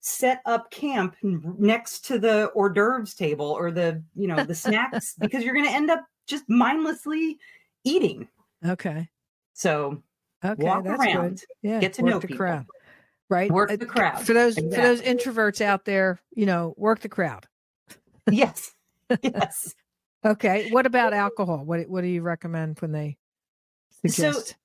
set 0.00 0.40
up 0.46 0.70
camp 0.70 1.16
next 1.22 2.04
to 2.06 2.18
the 2.18 2.50
hors 2.54 2.70
d'oeuvres 2.70 3.14
table 3.14 3.46
or 3.50 3.70
the, 3.70 4.02
you 4.14 4.26
know, 4.26 4.44
the 4.44 4.54
snacks 4.54 5.14
because 5.18 5.44
you're 5.44 5.54
going 5.54 5.66
to 5.66 5.70
end 5.70 5.90
up 5.90 6.04
just 6.26 6.44
mindlessly 6.48 7.38
eating. 7.84 8.28
Okay. 8.66 9.08
So 9.52 10.02
Okay. 10.44 10.62
walk 10.62 10.84
that's 10.84 11.00
around, 11.00 11.28
good. 11.30 11.40
Yeah. 11.62 11.80
get 11.80 11.94
to 11.94 12.02
work 12.02 12.10
know 12.12 12.18
the 12.18 12.26
people. 12.28 12.38
crowd. 12.38 12.66
Right. 13.30 13.50
Work 13.50 13.70
Uh, 13.72 13.76
the 13.76 13.86
crowd. 13.86 14.20
For 14.26 14.34
those 14.34 14.54
for 14.56 14.62
those 14.62 15.00
introverts 15.00 15.60
out 15.60 15.84
there, 15.84 16.20
you 16.34 16.46
know, 16.46 16.74
work 16.76 17.00
the 17.00 17.08
crowd. 17.08 17.46
yes, 18.30 18.72
yes. 19.22 19.74
Okay. 20.24 20.70
What 20.70 20.86
about 20.86 21.12
alcohol? 21.26 21.64
What 21.64 21.88
what 21.88 22.02
do 22.02 22.08
you 22.08 22.22
recommend 22.22 22.78
when 22.80 22.92
they 22.92 23.16
So- 24.02 24.08
suggest? 24.32 24.56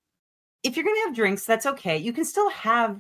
if 0.64 0.76
you're 0.76 0.84
going 0.84 0.96
to 0.98 1.08
have 1.08 1.16
drinks, 1.16 1.46
that's 1.46 1.66
okay. 1.66 1.98
You 1.98 2.12
can 2.12 2.26
still 2.26 2.50
have 2.50 3.00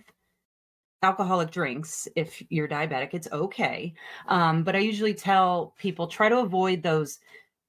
alcoholic 1.04 1.52
drinks 1.52 2.08
if 2.16 2.42
you're 2.50 2.70
diabetic. 2.70 3.10
It's 3.14 3.28
okay. 3.32 3.94
Um, 4.28 4.64
but 4.64 4.78
I 4.78 4.80
usually 4.80 5.14
tell 5.14 5.74
people 5.78 6.08
try 6.08 6.30
to 6.30 6.38
avoid 6.40 6.82
those 6.84 7.20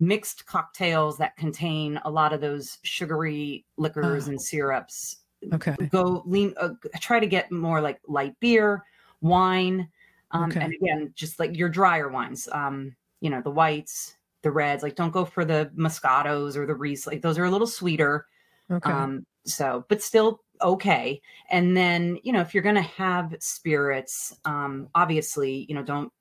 mixed 0.01 0.47
cocktails 0.47 1.19
that 1.19 1.37
contain 1.37 2.01
a 2.05 2.11
lot 2.11 2.33
of 2.33 2.41
those 2.41 2.79
sugary 2.83 3.65
liquors 3.77 4.27
Ah. 4.27 4.31
and 4.31 4.41
syrups. 4.43 5.19
okay. 5.53 5.75
Go 5.91 6.23
lean. 6.27 6.53
Uh, 6.59 6.71
try 7.01 7.21
to 7.21 7.27
get 7.27 7.51
more 7.53 7.81
like 7.81 7.99
light 8.09 8.35
beer, 8.41 8.85
wine, 9.21 9.89
um, 10.33 10.51
Okay. 10.51 10.61
and 10.61 10.75
again, 10.75 11.13
just 11.15 11.39
like 11.39 11.57
your 11.57 11.69
drier 11.69 12.09
wines. 12.09 12.49
Um, 12.53 12.95
you 13.21 13.31
know, 13.31 13.41
the 13.43 13.51
whites, 13.51 14.17
the 14.43 14.51
reds. 14.51 14.83
Like 14.83 14.97
don't 14.97 15.13
go 15.13 15.25
for 15.25 15.45
the 15.45 15.71
Moscatos 15.77 16.57
or 16.57 16.67
the 16.67 16.75
Reese. 16.75 17.07
Like 17.07 17.23
those 17.23 17.39
are 17.39 17.45
a 17.45 17.51
little 17.51 17.67
sweeter. 17.67 18.27
Okay. 18.71 18.91
Um, 18.91 19.27
so, 19.47 19.85
but 19.89 20.03
still 20.03 20.43
okay. 20.63 21.21
And 21.51 21.75
then, 21.77 22.19
you 22.23 22.33
know, 22.33 22.41
if 22.41 22.53
you're 22.55 22.63
going 22.63 22.75
to 22.75 22.83
have 22.83 23.35
spirits, 23.41 24.35
um, 24.45 24.89
obviously, 24.95 25.65
you 25.69 25.75
know, 25.75 25.83
don't 25.83 26.13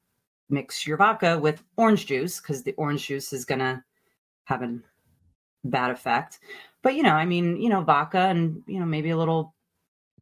mix 0.50 0.86
your 0.86 0.98
vodka 0.98 1.38
with 1.38 1.64
orange 1.78 2.06
juice 2.08 2.40
because 2.40 2.64
the 2.64 2.74
orange 2.74 3.08
juice 3.08 3.34
is 3.34 3.46
going 3.46 3.60
to 3.60 3.84
have 4.46 4.62
a 4.62 4.80
bad 5.64 5.92
effect. 5.92 6.40
But, 6.82 6.96
you 6.96 7.04
know, 7.04 7.14
I 7.14 7.26
mean, 7.26 7.58
you 7.58 7.70
know, 7.70 7.82
vodka 7.82 8.20
and, 8.20 8.64
you 8.66 8.80
know, 8.80 8.86
maybe 8.86 9.10
a 9.10 9.18
little 9.18 9.54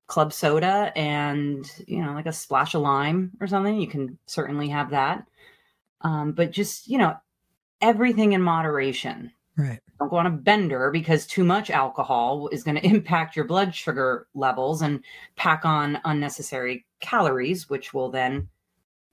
club 0.07 0.33
soda 0.33 0.91
and, 0.95 1.69
you 1.85 2.03
know, 2.03 2.13
like 2.13 2.25
a 2.25 2.33
splash 2.33 2.73
of 2.73 2.81
lime 2.81 3.31
or 3.39 3.47
something. 3.47 3.79
You 3.79 3.87
can 3.87 4.17
certainly 4.25 4.69
have 4.69 4.91
that. 4.91 5.25
Um, 6.01 6.31
but 6.31 6.51
just, 6.51 6.87
you 6.87 6.97
know, 6.97 7.15
everything 7.81 8.33
in 8.33 8.41
moderation. 8.41 9.31
right. 9.55 9.79
Don't 9.99 10.09
go 10.09 10.17
on 10.17 10.27
a 10.27 10.31
bender 10.31 10.91
because 10.91 11.25
too 11.25 11.43
much 11.43 11.69
alcohol 11.69 12.49
is 12.51 12.63
going 12.63 12.75
to 12.81 12.85
impact 12.85 13.35
your 13.35 13.45
blood 13.45 13.73
sugar 13.75 14.27
levels 14.33 14.81
and 14.81 15.03
pack 15.35 15.65
on 15.65 15.99
unnecessary 16.05 16.85
calories, 16.99 17.69
which 17.69 17.93
will 17.93 18.09
then 18.09 18.49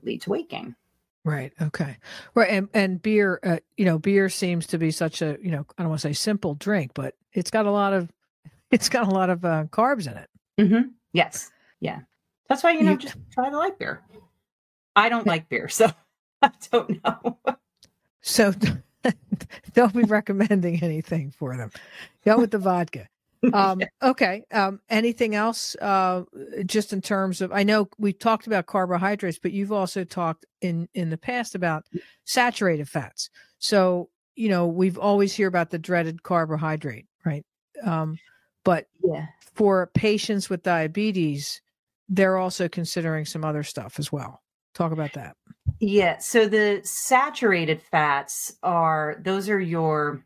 lead 0.03 0.23
to 0.23 0.31
weight 0.31 0.49
gain. 0.49 0.77
Right. 1.25 1.53
Okay. 1.61 1.97
Right. 2.35 2.51
And 2.51 2.69
and 2.75 3.01
beer, 3.01 3.41
uh, 3.43 3.57
you 3.79 3.87
know, 3.87 3.99
beer 3.99 4.29
seems 4.29 4.67
to 4.69 4.79
be 4.79 4.91
such 4.91 5.23
a, 5.23 5.39
you 5.43 5.51
know, 5.51 5.65
I 5.79 5.83
don't 5.83 5.89
want 5.89 6.03
to 6.03 6.09
say 6.09 6.13
simple 6.13 6.55
drink, 6.55 6.93
but 6.95 7.15
it's 7.33 7.51
got 7.51 7.65
a 7.67 7.71
lot 7.71 7.93
of, 7.95 8.11
it's 8.71 8.89
got 8.91 9.07
a 9.09 9.11
lot 9.11 9.31
of 9.31 9.45
uh, 9.45 9.65
carbs 9.71 10.07
in 10.11 10.19
it. 10.19 10.29
Mm-hmm. 10.61 10.89
Yes. 11.15 11.51
Yeah. 11.81 12.01
That's 12.49 12.63
why, 12.63 12.73
you 12.73 12.83
know, 12.83 12.93
You- 12.93 12.99
just 12.99 13.17
try 13.33 13.49
the 13.49 13.57
light 13.57 13.79
beer. 13.79 14.03
I 14.97 15.09
don't 15.09 15.27
like 15.27 15.49
beer, 15.49 15.69
so 15.71 15.91
I 16.43 16.51
don't 16.71 17.03
know. 17.05 17.39
So 18.21 18.53
don't 19.75 19.95
be 19.95 20.03
recommending 20.03 20.83
anything 20.83 21.31
for 21.31 21.57
them. 21.57 21.71
Go 22.25 22.39
with 22.39 22.51
the 22.51 22.59
vodka. 22.59 23.09
Um, 23.53 23.81
okay. 24.03 24.45
Um, 24.53 24.81
anything 24.89 25.35
else? 25.35 25.77
Uh, 25.77 26.25
just 26.67 26.93
in 26.93 27.01
terms 27.01 27.41
of, 27.41 27.53
I 27.53 27.63
know 27.63 27.89
we 27.99 28.13
talked 28.13 28.47
about 28.47 28.67
carbohydrates, 28.67 29.39
but 29.39 29.53
you've 29.53 29.73
also 29.73 30.05
talked 30.05 30.47
in 30.61 30.89
in 30.95 31.11
the 31.11 31.19
past 31.19 31.55
about 31.55 31.85
saturated 32.25 32.89
fats. 32.89 33.31
So 33.59 34.09
you 34.37 34.49
know 34.49 34.67
we've 34.67 34.99
always 34.99 35.35
hear 35.35 35.49
about 35.49 35.71
the 35.71 35.79
dreaded 35.79 36.23
carbohydrate, 36.23 37.07
right? 37.25 37.45
Um, 37.83 38.19
but 38.65 38.87
yeah. 39.03 39.27
for 39.55 39.91
patients 39.95 40.49
with 40.49 40.63
diabetes, 40.63 41.61
they're 42.09 42.39
also 42.39 42.69
considering 42.69 43.25
some 43.25 43.45
other 43.45 43.63
stuff 43.63 43.99
as 43.99 44.11
well. 44.11 44.43
Talk 44.75 44.93
about 44.93 45.13
that. 45.13 45.37
Yeah. 45.79 46.19
So 46.19 46.49
the 46.49 46.81
saturated 46.83 47.81
fats 47.81 48.57
are 48.63 49.17
those 49.21 49.49
are 49.49 49.61
your 49.61 50.25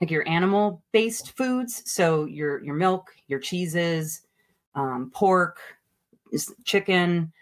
like 0.00 0.10
your 0.10 0.26
animal 0.28 0.82
based 0.92 1.36
foods. 1.36 1.82
So 1.90 2.24
your 2.24 2.62
your 2.64 2.74
milk, 2.74 3.10
your 3.28 3.38
cheeses, 3.38 4.22
um, 4.74 5.10
pork, 5.14 5.58
chicken, 6.64 7.32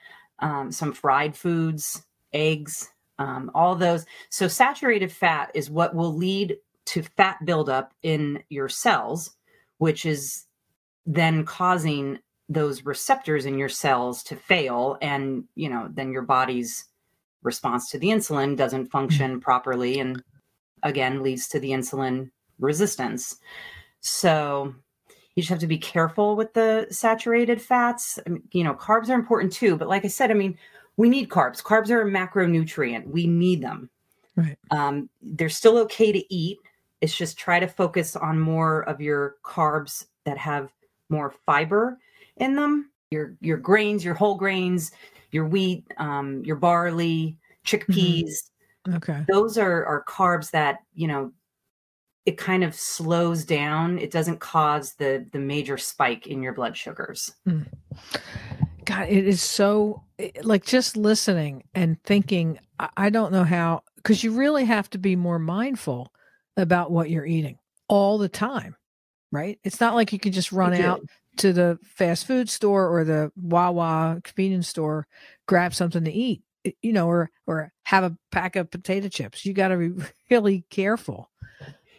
um, 0.41 0.73
some 0.73 0.93
fried 0.93 1.37
foods, 1.37 2.03
eggs, 2.33 2.91
um, 3.19 3.51
all 3.55 3.75
those. 3.75 4.07
So 4.31 4.49
saturated 4.49 5.13
fat 5.13 5.51
is 5.55 5.71
what 5.71 5.95
will 5.95 6.15
lead 6.15 6.57
to 6.87 7.03
fat 7.03 7.45
buildup 7.45 7.93
in 8.03 8.43
your 8.49 8.69
cells, 8.69 9.37
which 9.79 10.07
is 10.07 10.47
then 11.07 11.45
causing 11.45 12.19
those 12.49 12.85
receptors 12.85 13.45
in 13.47 13.59
your 13.59 13.69
cells 13.69 14.23
to 14.23 14.35
fail 14.35 14.97
and 15.03 15.45
you 15.55 15.69
know 15.69 15.89
then 15.93 16.11
your 16.11 16.23
body's 16.23 16.87
response 17.43 17.91
to 17.91 17.99
the 17.99 18.09
insulin 18.09 18.57
doesn't 18.57 18.91
function 18.91 19.39
properly 19.39 20.01
and 20.01 20.23
again 20.83 21.23
leads 21.23 21.47
to 21.47 21.61
the 21.61 21.71
insulin 21.71 22.31
resistance. 22.59 23.37
So 24.01 24.75
you 25.35 25.43
just 25.43 25.51
have 25.51 25.59
to 25.61 25.67
be 25.67 25.79
careful 25.79 26.37
with 26.37 26.53
the 26.55 26.87
saturated 26.91 27.61
fats. 27.61 28.19
I 28.27 28.31
mean, 28.31 28.43
you 28.53 28.65
know 28.65 28.75
carbs 28.75 29.09
are 29.09 29.15
important 29.15 29.53
too 29.53 29.77
but 29.77 29.89
like 29.89 30.05
i 30.05 30.09
said 30.09 30.33
i 30.33 30.35
mean 30.35 30.59
we 30.99 31.09
need 31.09 31.31
carbs. 31.31 31.63
Carbs 31.63 31.91
are 31.91 32.03
a 32.03 32.11
macronutrient. 32.11 33.07
We 33.07 33.27
need 33.27 33.63
them. 33.63 33.89
Right. 34.37 34.59
um, 34.71 35.09
they're 35.21 35.49
still 35.49 35.79
okay 35.79 36.13
to 36.13 36.35
eat. 36.35 36.59
It's 37.01 37.17
just 37.17 37.39
try 37.39 37.59
to 37.59 37.67
focus 37.67 38.15
on 38.15 38.39
more 38.39 38.83
of 38.83 39.01
your 39.01 39.37
carbs 39.45 40.07
that 40.25 40.39
have 40.39 40.71
more 41.09 41.35
fiber 41.47 41.99
in 42.37 42.55
them. 42.55 42.91
Your 43.11 43.37
your 43.41 43.57
grains 43.57 44.05
your 44.05 44.15
whole 44.15 44.35
grains 44.35 44.93
your 45.31 45.47
wheat 45.47 45.85
um, 45.97 46.45
your 46.45 46.57
barley 46.57 47.37
chickpeas. 47.65 48.51
Okay. 48.95 49.25
those 49.29 49.59
are 49.59 49.85
are 49.87 50.05
carbs 50.05 50.51
that 50.51 50.79
you 50.95 51.09
know 51.09 51.33
it 52.29 52.37
kind 52.37 52.63
of 52.63 52.75
slows 52.75 53.45
down 53.45 53.99
it 53.99 54.11
doesn't 54.11 54.39
cause 54.39 54.95
the 54.95 55.25
the 55.33 55.39
major 55.39 55.79
spike 55.79 56.27
in 56.27 56.43
your 56.43 56.53
blood 56.53 56.77
sugars 56.77 57.33
mm. 57.47 57.67
God, 58.89 59.09
it 59.11 59.29
is 59.29 59.43
so 59.43 60.03
like 60.43 60.65
just 60.65 60.97
listening 60.97 61.65
and 61.75 62.03
thinking. 62.05 62.59
I, 62.81 62.89
I 62.97 63.11
don't 63.11 63.33
know 63.33 63.45
how 63.45 63.83
because 63.97 64.25
you 64.25 64.33
really 64.33 64.65
have 64.65 64.89
to 64.91 64.99
be 64.99 65.15
more 65.15 65.39
mindful 65.39 66.11
about 66.57 66.91
what 66.91 67.11
you're 67.11 67.27
eating 67.27 67.59
all 67.89 68.17
the 68.17 68.31
time, 68.31 68.77
right? 69.31 69.59
It's 69.63 69.79
not 69.79 69.95
like 69.95 70.15
you 70.15 70.19
can 70.19 70.33
just 70.33 70.53
run 70.53 70.73
out 70.73 71.03
to 71.37 71.53
the 71.53 71.79
fast 71.85 72.27
food 72.27 72.49
store 72.49 72.89
or 72.89 73.05
the 73.05 73.31
Wawa 73.37 74.23
convenience 74.25 74.69
store, 74.69 75.07
grab 75.47 75.75
something 75.75 76.05
to 76.05 76.11
eat, 76.11 76.43
you 76.81 76.95
know, 76.95 77.09
or 77.09 77.31
or 77.47 77.75
have 77.85 78.05
a 78.05 78.17
pack 78.33 78.57
of 78.57 78.71
potato 78.71 79.09
chips. 79.09 79.45
You 79.45 79.53
got 79.53 79.69
to 79.69 79.77
be 79.77 80.03
really 80.31 80.65
careful. 80.71 81.31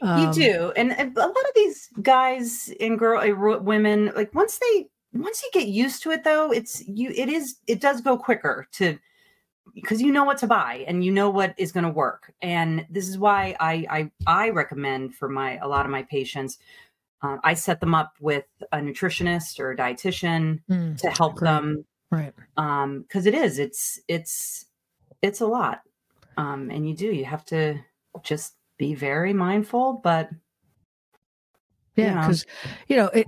You 0.02 0.08
Um, 0.08 0.32
do 0.32 0.72
and, 0.76 0.92
a 0.92 1.04
lot 1.06 1.30
of 1.30 1.54
these 1.56 1.90
guys 2.02 2.74
and 2.80 2.98
girl 2.98 3.20
uh, 3.22 3.60
women 3.60 4.12
like 4.16 4.34
once 4.34 4.58
they 4.60 4.90
once 5.14 5.42
you 5.44 5.50
get 5.54 5.68
used 5.68 6.04
to 6.04 6.12
it 6.12 6.24
though 6.24 6.52
it's 6.52 6.88
you 6.88 7.10
it 7.16 7.30
is 7.30 7.58
it 7.68 7.82
does 7.82 8.02
go 8.02 8.18
quicker 8.18 8.68
to 8.72 8.98
because 9.74 10.02
you 10.02 10.12
know 10.12 10.24
what 10.24 10.38
to 10.38 10.48
buy 10.48 10.84
and 10.88 11.04
you 11.04 11.12
know 11.12 11.30
what 11.30 11.54
is 11.58 11.72
going 11.72 11.84
to 11.84 11.90
work 11.90 12.34
and 12.42 12.86
this 12.90 13.08
is 13.08 13.18
why 13.18 13.56
I, 13.60 13.86
I 13.90 14.12
i 14.26 14.50
recommend 14.50 15.16
for 15.16 15.30
my 15.30 15.58
a 15.58 15.68
lot 15.68 15.86
of 15.86 15.92
my 15.92 16.04
patients 16.04 16.58
uh, 17.22 17.38
i 17.44 17.54
set 17.54 17.80
them 17.80 17.94
up 17.94 18.14
with 18.20 18.46
a 18.72 18.78
nutritionist 18.78 19.60
or 19.60 19.72
a 19.72 19.78
dietitian 19.78 20.62
mm, 20.70 20.98
to 20.98 21.10
help 21.10 21.36
Great. 21.36 21.46
them 21.48 21.86
right. 22.12 22.34
um 22.58 23.02
because 23.02 23.26
it 23.26 23.34
is 23.34 23.60
it's 23.60 24.00
it's 24.08 24.66
it's 25.22 25.42
a 25.42 25.48
lot 25.48 25.82
um 26.38 26.70
and 26.72 26.88
you 26.88 26.96
do 26.96 27.08
you 27.08 27.26
have 27.26 27.46
to 27.46 27.80
just 28.24 28.56
be 28.80 28.96
very 28.96 29.34
mindful 29.34 30.02
but 30.04 30.32
Yeah, 31.96 32.14
because 32.22 32.46
you 32.88 32.96
know, 32.96 33.08
it 33.08 33.28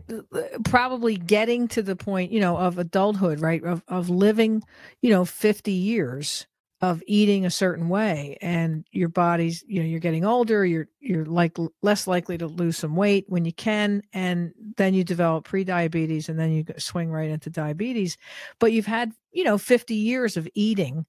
probably 0.64 1.18
getting 1.18 1.68
to 1.70 1.82
the 1.82 1.96
point, 1.96 2.32
you 2.32 2.40
know, 2.40 2.58
of 2.58 2.78
adulthood, 2.78 3.40
right? 3.42 3.64
Of 3.64 3.84
of 3.88 4.10
living, 4.10 4.64
you 5.02 5.10
know, 5.10 5.26
50 5.26 5.72
years 5.72 6.48
of 6.80 7.04
eating 7.06 7.46
a 7.46 7.52
certain 7.52 7.90
way 7.90 8.38
and 8.42 8.86
your 8.92 9.10
body's, 9.10 9.64
you 9.68 9.82
know, 9.82 9.86
you're 9.88 10.00
getting 10.00 10.26
older, 10.26 10.66
you're 10.66 10.88
you're 11.00 11.26
like 11.26 11.58
less 11.82 12.08
likely 12.08 12.38
to 12.38 12.48
lose 12.48 12.78
some 12.78 12.96
weight 12.96 13.26
when 13.28 13.46
you 13.46 13.54
can 13.54 14.02
and 14.14 14.54
then 14.78 14.94
you 14.94 15.04
develop 15.04 15.44
pre-diabetes 15.46 16.30
and 16.30 16.40
then 16.40 16.52
you 16.52 16.64
swing 16.78 17.12
right 17.12 17.30
into 17.30 17.50
diabetes. 17.50 18.18
But 18.60 18.72
you've 18.72 18.88
had, 18.88 19.12
you 19.32 19.44
know, 19.44 19.58
50 19.58 19.96
years 19.96 20.38
of 20.38 20.48
eating 20.56 21.06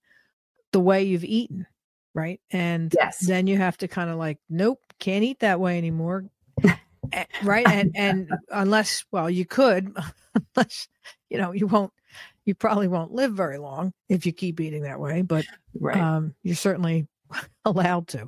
the 0.72 0.80
way 0.80 1.04
you've 1.04 1.24
eaten, 1.24 1.66
right? 2.14 2.40
And 2.50 2.94
yes. 2.96 3.18
then 3.20 3.46
you 3.46 3.58
have 3.58 3.76
to 3.78 3.88
kind 3.88 4.10
of 4.10 4.16
like 4.16 4.38
nope 4.48 4.80
can't 4.98 5.24
eat 5.24 5.40
that 5.40 5.60
way 5.60 5.78
anymore. 5.78 6.24
Eh, 7.12 7.24
right? 7.42 7.66
And 7.68 7.92
and 7.96 8.30
unless 8.50 9.04
well 9.10 9.30
you 9.30 9.44
could 9.44 9.94
unless 10.56 10.88
you 11.30 11.38
know 11.38 11.52
you 11.52 11.66
won't 11.66 11.92
you 12.44 12.54
probably 12.54 12.88
won't 12.88 13.12
live 13.12 13.32
very 13.32 13.58
long 13.58 13.92
if 14.08 14.26
you 14.26 14.32
keep 14.32 14.60
eating 14.60 14.82
that 14.82 14.98
way 14.98 15.22
but 15.22 15.44
right. 15.78 15.96
um 15.96 16.34
you're 16.42 16.56
certainly 16.56 17.06
allowed 17.64 18.08
to. 18.08 18.26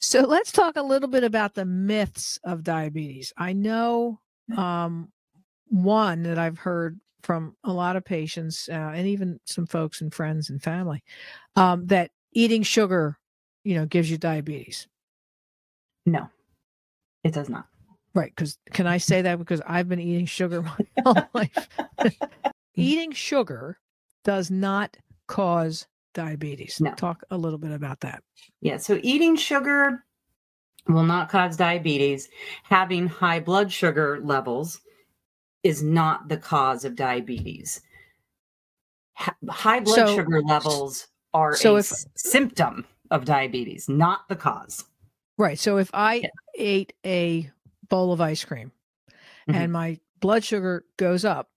So 0.00 0.20
let's 0.20 0.52
talk 0.52 0.76
a 0.76 0.82
little 0.82 1.08
bit 1.08 1.24
about 1.24 1.54
the 1.54 1.64
myths 1.64 2.38
of 2.44 2.62
diabetes. 2.62 3.32
I 3.36 3.52
know 3.52 4.20
um 4.56 5.10
one 5.68 6.22
that 6.22 6.38
i've 6.38 6.58
heard 6.58 7.00
from 7.22 7.56
a 7.64 7.72
lot 7.72 7.96
of 7.96 8.04
patients 8.04 8.68
uh, 8.70 8.92
and 8.94 9.06
even 9.06 9.40
some 9.46 9.66
folks 9.66 10.02
and 10.02 10.12
friends 10.12 10.50
and 10.50 10.62
family 10.62 11.02
um 11.56 11.86
that 11.86 12.10
eating 12.34 12.62
sugar 12.62 13.18
you 13.64 13.74
know 13.74 13.86
gives 13.86 14.10
you 14.10 14.18
diabetes 14.18 14.86
no 16.06 16.28
it 17.22 17.32
does 17.32 17.48
not 17.48 17.66
Right. 18.16 18.30
Because 18.32 18.56
can 18.72 18.86
I 18.86 18.98
say 18.98 19.22
that? 19.22 19.40
Because 19.40 19.60
I've 19.66 19.88
been 19.88 19.98
eating 19.98 20.26
sugar 20.26 20.62
my 20.62 20.76
whole 21.02 21.16
life. 21.34 21.68
eating 22.76 23.10
sugar 23.10 23.76
does 24.22 24.52
not 24.52 24.96
cause 25.26 25.88
diabetes. 26.14 26.80
No. 26.80 26.94
Talk 26.94 27.24
a 27.32 27.36
little 27.36 27.58
bit 27.58 27.72
about 27.72 27.98
that. 28.00 28.22
Yeah, 28.60 28.76
so 28.76 29.00
eating 29.02 29.34
sugar 29.34 30.04
will 30.86 31.02
not 31.02 31.28
cause 31.28 31.56
diabetes. 31.56 32.28
Having 32.62 33.08
high 33.08 33.40
blood 33.40 33.72
sugar 33.72 34.20
levels 34.22 34.80
is 35.64 35.82
not 35.82 36.28
the 36.28 36.36
cause 36.36 36.84
of 36.84 36.94
diabetes. 36.94 37.80
High 39.16 39.80
blood 39.80 40.06
So- 40.06 40.14
sugar 40.14 40.40
levels 40.40 41.08
are 41.34 41.56
so 41.56 41.76
a 41.76 41.80
if- 41.80 41.92
symptom 42.14 42.86
of 43.10 43.24
diabetes, 43.24 43.88
not 43.88 44.28
the 44.28 44.36
cause. 44.36 44.84
Right. 45.36 45.58
So 45.58 45.78
if 45.78 45.90
I 45.92 46.14
yeah. 46.14 46.28
ate 46.56 46.92
a 47.04 47.50
bowl 47.88 48.12
of 48.12 48.20
ice 48.20 48.44
cream 48.44 48.72
mm-hmm. 49.10 49.54
and 49.54 49.72
my 49.72 49.98
blood 50.20 50.44
sugar 50.44 50.84
goes 50.96 51.24
up, 51.24 51.50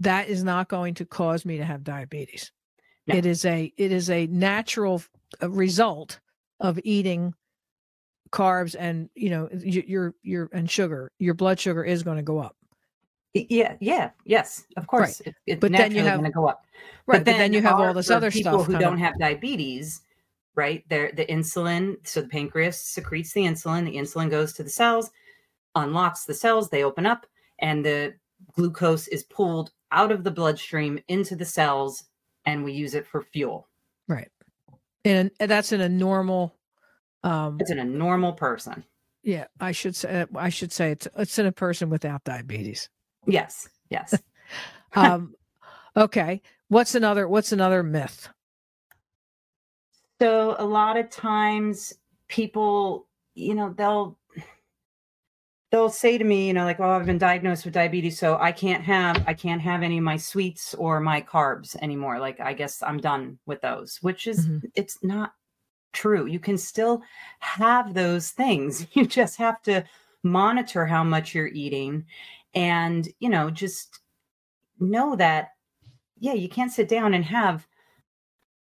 that 0.00 0.28
is 0.28 0.44
not 0.44 0.68
going 0.68 0.94
to 0.94 1.04
cause 1.04 1.44
me 1.44 1.56
to 1.56 1.64
have 1.64 1.82
diabetes. 1.82 2.52
No. 3.06 3.16
It 3.16 3.26
is 3.26 3.44
a 3.44 3.72
it 3.76 3.90
is 3.90 4.10
a 4.10 4.26
natural 4.26 5.02
uh, 5.42 5.48
result 5.50 6.20
of 6.60 6.78
eating 6.84 7.34
carbs 8.30 8.76
and 8.78 9.08
you 9.14 9.30
know 9.30 9.48
your 9.52 10.14
your 10.22 10.50
and 10.52 10.70
sugar. 10.70 11.10
Your 11.18 11.34
blood 11.34 11.58
sugar 11.58 11.82
is 11.82 12.02
going 12.02 12.18
to 12.18 12.22
go 12.22 12.38
up. 12.38 12.54
Yeah, 13.34 13.76
yeah, 13.78 14.10
yes, 14.24 14.64
of 14.76 14.86
course. 14.86 15.20
Right. 15.24 15.34
It, 15.46 15.60
but 15.60 15.70
then 15.70 15.94
you 15.94 16.02
have 16.02 16.18
going 16.18 16.30
to 16.30 16.34
go 16.34 16.48
up. 16.48 16.64
Right, 17.06 17.18
but 17.18 17.24
then, 17.24 17.34
but 17.34 17.38
then 17.38 17.52
you 17.52 17.62
have 17.62 17.78
all 17.78 17.92
this 17.92 18.10
other 18.10 18.30
people 18.30 18.52
stuff. 18.52 18.66
People 18.66 18.74
who 18.74 18.80
don't 18.80 18.98
have 18.98 19.18
diabetes, 19.18 20.00
right? 20.54 20.82
They're 20.88 21.12
the 21.12 21.26
insulin. 21.26 21.96
So 22.06 22.22
the 22.22 22.28
pancreas 22.28 22.80
secretes 22.80 23.32
the 23.34 23.42
insulin. 23.42 23.84
The 23.84 23.96
insulin 23.96 24.30
goes 24.30 24.54
to 24.54 24.62
the 24.64 24.70
cells, 24.70 25.10
unlocks 25.74 26.24
the 26.24 26.34
cells. 26.34 26.70
They 26.70 26.82
open 26.82 27.06
up, 27.06 27.26
and 27.58 27.84
the 27.84 28.14
glucose 28.54 29.08
is 29.08 29.24
pulled 29.24 29.72
out 29.92 30.10
of 30.10 30.24
the 30.24 30.30
bloodstream 30.30 30.98
into 31.08 31.36
the 31.36 31.44
cells, 31.44 32.04
and 32.46 32.64
we 32.64 32.72
use 32.72 32.94
it 32.94 33.06
for 33.06 33.22
fuel. 33.22 33.68
Right, 34.08 34.30
and 35.04 35.30
that's 35.38 35.72
in 35.72 35.82
a 35.82 35.88
normal. 35.88 36.56
Um, 37.22 37.58
it's 37.60 37.70
in 37.70 37.78
a 37.78 37.84
normal 37.84 38.32
person. 38.32 38.84
Yeah, 39.22 39.46
I 39.60 39.72
should 39.72 39.94
say. 39.94 40.26
I 40.34 40.48
should 40.48 40.72
say 40.72 40.92
it's 40.92 41.06
it's 41.16 41.38
in 41.38 41.44
a 41.46 41.52
person 41.52 41.90
without 41.90 42.24
diabetes. 42.24 42.88
Yes. 43.28 43.68
Yes. 43.90 44.14
um, 44.94 45.34
okay. 45.96 46.42
What's 46.68 46.94
another 46.94 47.28
What's 47.28 47.52
another 47.52 47.82
myth? 47.82 48.28
So 50.20 50.56
a 50.58 50.64
lot 50.64 50.96
of 50.96 51.10
times 51.10 51.94
people, 52.28 53.06
you 53.34 53.54
know, 53.54 53.72
they'll 53.76 54.18
they'll 55.70 55.90
say 55.90 56.18
to 56.18 56.24
me, 56.24 56.48
you 56.48 56.54
know, 56.54 56.64
like, 56.64 56.80
"Oh, 56.80 56.90
I've 56.90 57.06
been 57.06 57.18
diagnosed 57.18 57.64
with 57.64 57.74
diabetes, 57.74 58.18
so 58.18 58.36
I 58.40 58.52
can't 58.52 58.82
have 58.82 59.22
I 59.26 59.34
can't 59.34 59.60
have 59.60 59.82
any 59.82 59.98
of 59.98 60.04
my 60.04 60.16
sweets 60.16 60.74
or 60.74 61.00
my 61.00 61.20
carbs 61.20 61.76
anymore. 61.76 62.18
Like, 62.18 62.40
I 62.40 62.52
guess 62.52 62.82
I'm 62.82 62.98
done 62.98 63.38
with 63.46 63.60
those." 63.60 63.98
Which 64.00 64.26
is 64.26 64.46
mm-hmm. 64.46 64.66
it's 64.74 64.98
not 65.04 65.34
true. 65.92 66.26
You 66.26 66.40
can 66.40 66.58
still 66.58 67.02
have 67.40 67.94
those 67.94 68.30
things. 68.30 68.86
You 68.92 69.06
just 69.06 69.36
have 69.38 69.62
to 69.62 69.84
monitor 70.24 70.84
how 70.84 71.04
much 71.04 71.34
you're 71.34 71.46
eating 71.48 72.04
and 72.54 73.08
you 73.18 73.28
know 73.28 73.50
just 73.50 74.00
know 74.80 75.16
that 75.16 75.50
yeah 76.18 76.32
you 76.32 76.48
can't 76.48 76.72
sit 76.72 76.88
down 76.88 77.14
and 77.14 77.24
have 77.24 77.66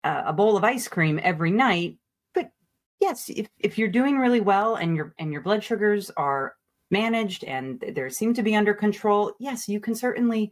a, 0.04 0.24
a 0.28 0.34
bowl 0.34 0.58
of 0.58 0.64
ice 0.64 0.88
cream 0.88 1.20
every 1.24 1.52
night 1.52 1.98
but 2.34 2.52
yes 3.00 3.30
if, 3.30 3.48
if 3.60 3.78
you're 3.78 3.88
doing 3.88 4.18
really 4.18 4.42
well 4.42 4.76
and 4.76 4.96
your 4.96 5.14
and 5.20 5.32
your 5.32 5.42
blood 5.42 5.64
sugars 5.64 6.12
are 6.18 6.56
managed 6.90 7.44
and 7.46 7.80
they 7.80 8.10
seem 8.10 8.34
to 8.34 8.44
be 8.44 8.56
under 8.56 8.74
control 8.74 9.34
yes 9.40 9.68
you 9.68 9.80
can 9.80 9.96
certainly 9.96 10.52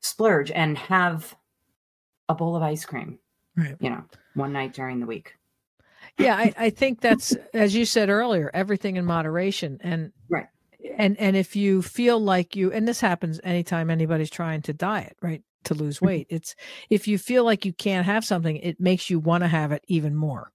splurge 0.00 0.50
and 0.50 0.76
have 0.76 1.34
a 2.28 2.34
bowl 2.34 2.56
of 2.56 2.62
ice 2.62 2.84
cream 2.84 3.18
right. 3.56 3.76
you 3.80 3.90
know 3.90 4.02
one 4.34 4.52
night 4.52 4.72
during 4.72 5.00
the 5.00 5.06
week 5.06 5.34
yeah 6.18 6.36
I, 6.36 6.54
I 6.56 6.70
think 6.70 7.00
that's 7.00 7.34
as 7.52 7.74
you 7.74 7.84
said 7.84 8.08
earlier 8.08 8.50
everything 8.54 8.96
in 8.96 9.04
moderation 9.04 9.78
and 9.82 10.12
right 10.28 10.46
and 10.96 11.18
and 11.18 11.36
if 11.36 11.56
you 11.56 11.82
feel 11.82 12.18
like 12.18 12.56
you 12.56 12.72
and 12.72 12.86
this 12.86 13.00
happens 13.00 13.40
anytime 13.44 13.90
anybody's 13.90 14.30
trying 14.30 14.62
to 14.62 14.72
diet 14.72 15.16
right 15.22 15.42
to 15.64 15.74
lose 15.74 15.96
mm-hmm. 15.96 16.06
weight 16.06 16.26
it's 16.28 16.54
if 16.90 17.08
you 17.08 17.18
feel 17.18 17.44
like 17.44 17.64
you 17.64 17.72
can't 17.72 18.06
have 18.06 18.24
something 18.24 18.56
it 18.56 18.80
makes 18.80 19.08
you 19.08 19.18
want 19.18 19.42
to 19.42 19.48
have 19.48 19.72
it 19.72 19.82
even 19.88 20.14
more. 20.14 20.52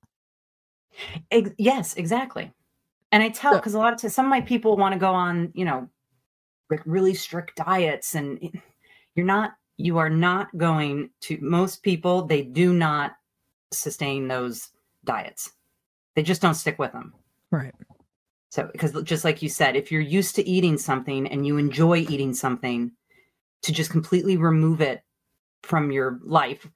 Yes 1.58 1.96
exactly. 1.96 2.52
And 3.12 3.24
i 3.24 3.30
tell 3.30 3.56
because 3.56 3.74
a 3.74 3.80
lot 3.80 3.94
of 3.94 4.00
times 4.00 4.14
some 4.14 4.26
of 4.26 4.30
my 4.30 4.42
people 4.42 4.78
want 4.78 4.94
to 4.94 5.00
go 5.00 5.12
on 5.12 5.52
you 5.56 5.66
know 5.66 5.90
like 6.70 6.82
really 6.86 7.14
strict 7.14 7.56
diets 7.56 8.14
and 8.14 8.60
you're 9.16 9.26
not 9.26 9.54
you 9.78 9.98
are 9.98 10.10
not 10.10 10.56
going 10.58 11.10
to 11.22 11.38
most 11.42 11.82
people 11.82 12.24
they 12.24 12.44
do 12.44 12.74
not 12.74 13.14
sustain 13.72 14.28
those 14.28 14.70
diets. 15.06 15.52
They 16.16 16.24
just 16.24 16.42
don't 16.42 16.56
stick 16.56 16.78
with 16.78 16.92
them 16.92 17.14
right 17.52 17.74
so, 18.50 18.70
because 18.72 18.92
just 19.04 19.24
like 19.24 19.42
you 19.42 19.50
said, 19.50 19.76
if 19.76 19.92
you're 19.92 20.02
used 20.02 20.36
to 20.36 20.48
eating 20.48 20.78
something 20.78 21.28
and 21.28 21.46
you 21.46 21.58
enjoy 21.58 22.00
eating 22.10 22.34
something, 22.34 22.92
to 23.64 23.72
just 23.72 23.92
completely 23.92 24.38
remove 24.38 24.82
it 24.82 25.04
from 25.64 25.92
your 25.92 26.20
life 26.24 26.68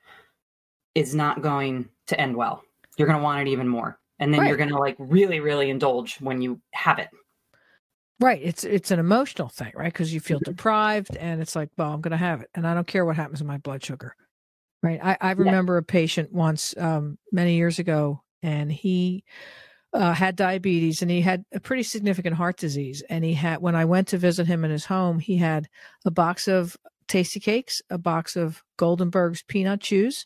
is 0.96 1.16
not 1.16 1.42
going 1.42 1.88
to 2.08 2.20
end 2.20 2.36
well. 2.36 2.64
You're 2.98 3.08
going 3.08 3.20
to 3.20 3.24
want 3.24 3.48
it 3.48 3.52
even 3.52 3.68
more. 3.68 4.00
And 4.20 4.34
then 4.34 4.42
right. 4.42 4.48
you're 4.48 4.58
going 4.58 4.70
to 4.70 4.78
like 4.78 4.96
really, 5.00 5.40
really 5.40 5.70
indulge 5.70 6.18
when 6.18 6.42
you 6.42 6.60
have 6.74 7.00
it. 7.00 7.10
Right. 8.20 8.40
It's 8.44 8.64
it's 8.64 8.92
an 8.92 9.00
emotional 9.00 9.50
thing, 9.50 9.72
right? 9.76 9.92
Because 9.92 10.14
you 10.14 10.20
feel 10.20 10.40
mm-hmm. 10.40 10.52
deprived 10.52 11.18
and 11.18 11.42
it's 11.42 11.56
like, 11.56 11.70
well, 11.78 11.94
I'm 11.94 12.02
going 12.02 12.12
to 12.12 12.18
have 12.18 12.42
it. 12.42 12.50
And 12.54 12.68
I 12.68 12.74
don't 12.74 12.88
care 12.88 13.06
what 13.06 13.16
happens 13.16 13.40
to 13.40 13.46
my 13.46 13.58
blood 13.58 13.84
sugar. 13.84 14.16
Right. 14.82 15.00
I, 15.02 15.18
I 15.20 15.32
remember 15.32 15.76
yeah. 15.76 15.80
a 15.80 15.84
patient 15.84 16.32
once 16.32 16.76
um, 16.78 17.18
many 17.32 17.56
years 17.56 17.80
ago, 17.80 18.22
and 18.42 18.70
he 18.72 19.24
uh, 19.94 20.14
had 20.14 20.36
diabetes 20.36 21.02
and 21.02 21.12
he 21.12 21.22
had 21.22 21.46
a 21.54 21.60
pretty 21.60 21.84
significant 21.84 22.36
heart 22.36 22.58
disease. 22.58 23.04
And 23.10 23.24
he 23.24 23.34
had, 23.34 23.62
when 23.62 23.76
I 23.76 23.86
went 23.86 24.08
to 24.10 24.18
visit 24.18 24.48
him 24.48 24.66
in 24.66 24.72
his 24.72 24.86
home, 24.86 25.20
he 25.20 25.38
had 25.38 25.70
a 26.06 26.12
box 26.12 26.48
of 26.48 26.78
Tastykakes, 27.08 27.82
a 27.90 27.98
box 27.98 28.36
of 28.36 28.64
Goldenberg's 28.78 29.44
peanut 29.44 29.82
chews. 29.82 30.26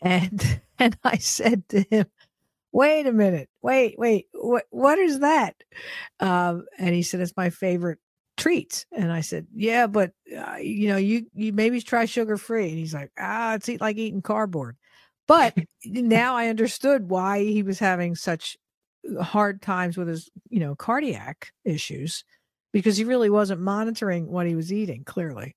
And, 0.00 0.60
and 0.78 0.96
I 1.04 1.18
said 1.18 1.68
to 1.68 1.82
him, 1.90 2.06
wait 2.72 3.06
a 3.06 3.12
minute, 3.12 3.48
wait, 3.60 3.98
wait, 3.98 4.26
what, 4.32 4.64
what 4.70 4.98
is 4.98 5.20
that? 5.20 5.54
Um, 6.18 6.64
and 6.78 6.94
he 6.94 7.02
said, 7.02 7.20
it's 7.20 7.36
my 7.36 7.50
favorite 7.50 7.98
treats. 8.36 8.86
And 8.90 9.12
I 9.12 9.20
said, 9.20 9.46
yeah, 9.54 9.86
but 9.86 10.12
uh, 10.36 10.56
you 10.56 10.88
know, 10.88 10.96
you, 10.96 11.26
you 11.34 11.52
maybe 11.52 11.80
try 11.80 12.06
sugar 12.06 12.36
free. 12.36 12.68
And 12.70 12.78
he's 12.78 12.94
like, 12.94 13.12
ah, 13.18 13.54
it's 13.54 13.68
like 13.80 13.96
eating 13.96 14.22
cardboard. 14.22 14.76
But 15.28 15.56
now 15.84 16.34
I 16.34 16.48
understood 16.48 17.08
why 17.08 17.44
he 17.44 17.62
was 17.62 17.78
having 17.78 18.16
such 18.16 18.56
hard 19.20 19.62
times 19.62 19.96
with 19.96 20.08
his, 20.08 20.30
you 20.48 20.60
know, 20.60 20.74
cardiac 20.74 21.52
issues 21.64 22.24
because 22.72 22.96
he 22.96 23.04
really 23.04 23.30
wasn't 23.30 23.60
monitoring 23.60 24.30
what 24.30 24.46
he 24.46 24.54
was 24.54 24.72
eating, 24.72 25.04
clearly. 25.04 25.56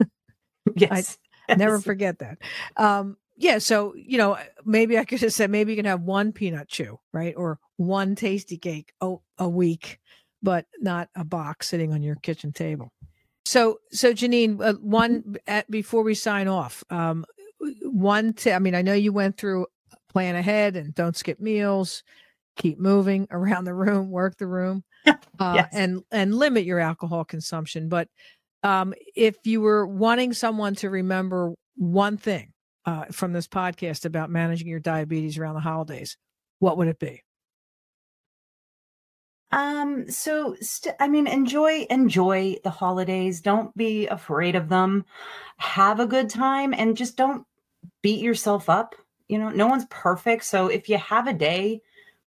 yes. 0.74 1.18
I 1.48 1.54
never 1.54 1.80
forget 1.80 2.18
that. 2.18 2.38
Um, 2.76 3.16
yeah, 3.36 3.58
so 3.58 3.94
you 3.96 4.18
know, 4.18 4.36
maybe 4.64 4.98
I 4.98 5.04
could 5.04 5.20
have 5.20 5.32
said 5.32 5.50
maybe 5.50 5.72
you 5.72 5.76
can 5.76 5.84
have 5.84 6.02
one 6.02 6.32
peanut 6.32 6.68
chew, 6.68 6.98
right, 7.12 7.34
or 7.36 7.58
one 7.76 8.16
Tastykake 8.16 8.88
a, 9.00 9.14
a 9.38 9.48
week, 9.48 10.00
but 10.42 10.66
not 10.80 11.08
a 11.14 11.24
box 11.24 11.68
sitting 11.68 11.92
on 11.92 12.02
your 12.02 12.16
kitchen 12.16 12.52
table. 12.52 12.92
So, 13.44 13.78
so 13.92 14.12
Janine, 14.12 14.60
uh, 14.60 14.74
one 14.74 15.36
at, 15.46 15.70
before 15.70 16.02
we 16.02 16.14
sign 16.14 16.48
off, 16.48 16.84
um, 16.90 17.24
one. 17.82 18.34
T- 18.34 18.52
I 18.52 18.58
mean, 18.58 18.74
I 18.74 18.82
know 18.82 18.92
you 18.92 19.12
went 19.12 19.38
through 19.38 19.66
plan 20.08 20.34
ahead 20.36 20.76
and 20.76 20.94
don't 20.94 21.16
skip 21.16 21.38
meals 21.38 22.02
keep 22.58 22.78
moving 22.78 23.26
around 23.30 23.64
the 23.64 23.74
room, 23.74 24.10
work 24.10 24.36
the 24.36 24.46
room, 24.46 24.84
uh, 25.06 25.52
yes. 25.54 25.68
and 25.72 26.02
and 26.10 26.34
limit 26.34 26.64
your 26.64 26.80
alcohol 26.80 27.24
consumption. 27.24 27.88
But 27.88 28.08
um, 28.62 28.92
if 29.16 29.36
you 29.44 29.62
were 29.62 29.86
wanting 29.86 30.34
someone 30.34 30.74
to 30.76 30.90
remember 30.90 31.54
one 31.76 32.18
thing 32.18 32.52
uh, 32.84 33.06
from 33.12 33.32
this 33.32 33.48
podcast 33.48 34.04
about 34.04 34.30
managing 34.30 34.68
your 34.68 34.80
diabetes 34.80 35.38
around 35.38 35.54
the 35.54 35.60
holidays, 35.60 36.18
what 36.58 36.76
would 36.76 36.88
it 36.88 36.98
be? 36.98 37.22
Um, 39.50 40.10
so 40.10 40.56
st- 40.60 40.96
I 41.00 41.08
mean, 41.08 41.26
enjoy 41.26 41.86
enjoy 41.88 42.56
the 42.64 42.70
holidays. 42.70 43.40
Don't 43.40 43.74
be 43.76 44.06
afraid 44.06 44.56
of 44.56 44.68
them. 44.68 45.06
Have 45.56 46.00
a 46.00 46.06
good 46.06 46.28
time, 46.28 46.74
and 46.74 46.96
just 46.96 47.16
don't 47.16 47.46
beat 48.02 48.20
yourself 48.20 48.68
up. 48.68 48.94
You 49.28 49.38
know, 49.38 49.48
no 49.48 49.66
one's 49.66 49.86
perfect. 49.88 50.44
So 50.44 50.68
if 50.68 50.88
you 50.88 50.98
have 50.98 51.26
a 51.26 51.32
day 51.32 51.80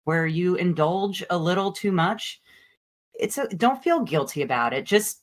where 0.09 0.25
you 0.25 0.55
indulge 0.55 1.23
a 1.29 1.37
little 1.37 1.71
too 1.71 1.91
much, 1.91 2.41
it's 3.13 3.37
a, 3.37 3.47
don't 3.49 3.83
feel 3.83 3.99
guilty 3.99 4.41
about 4.41 4.73
it. 4.73 4.83
Just 4.83 5.21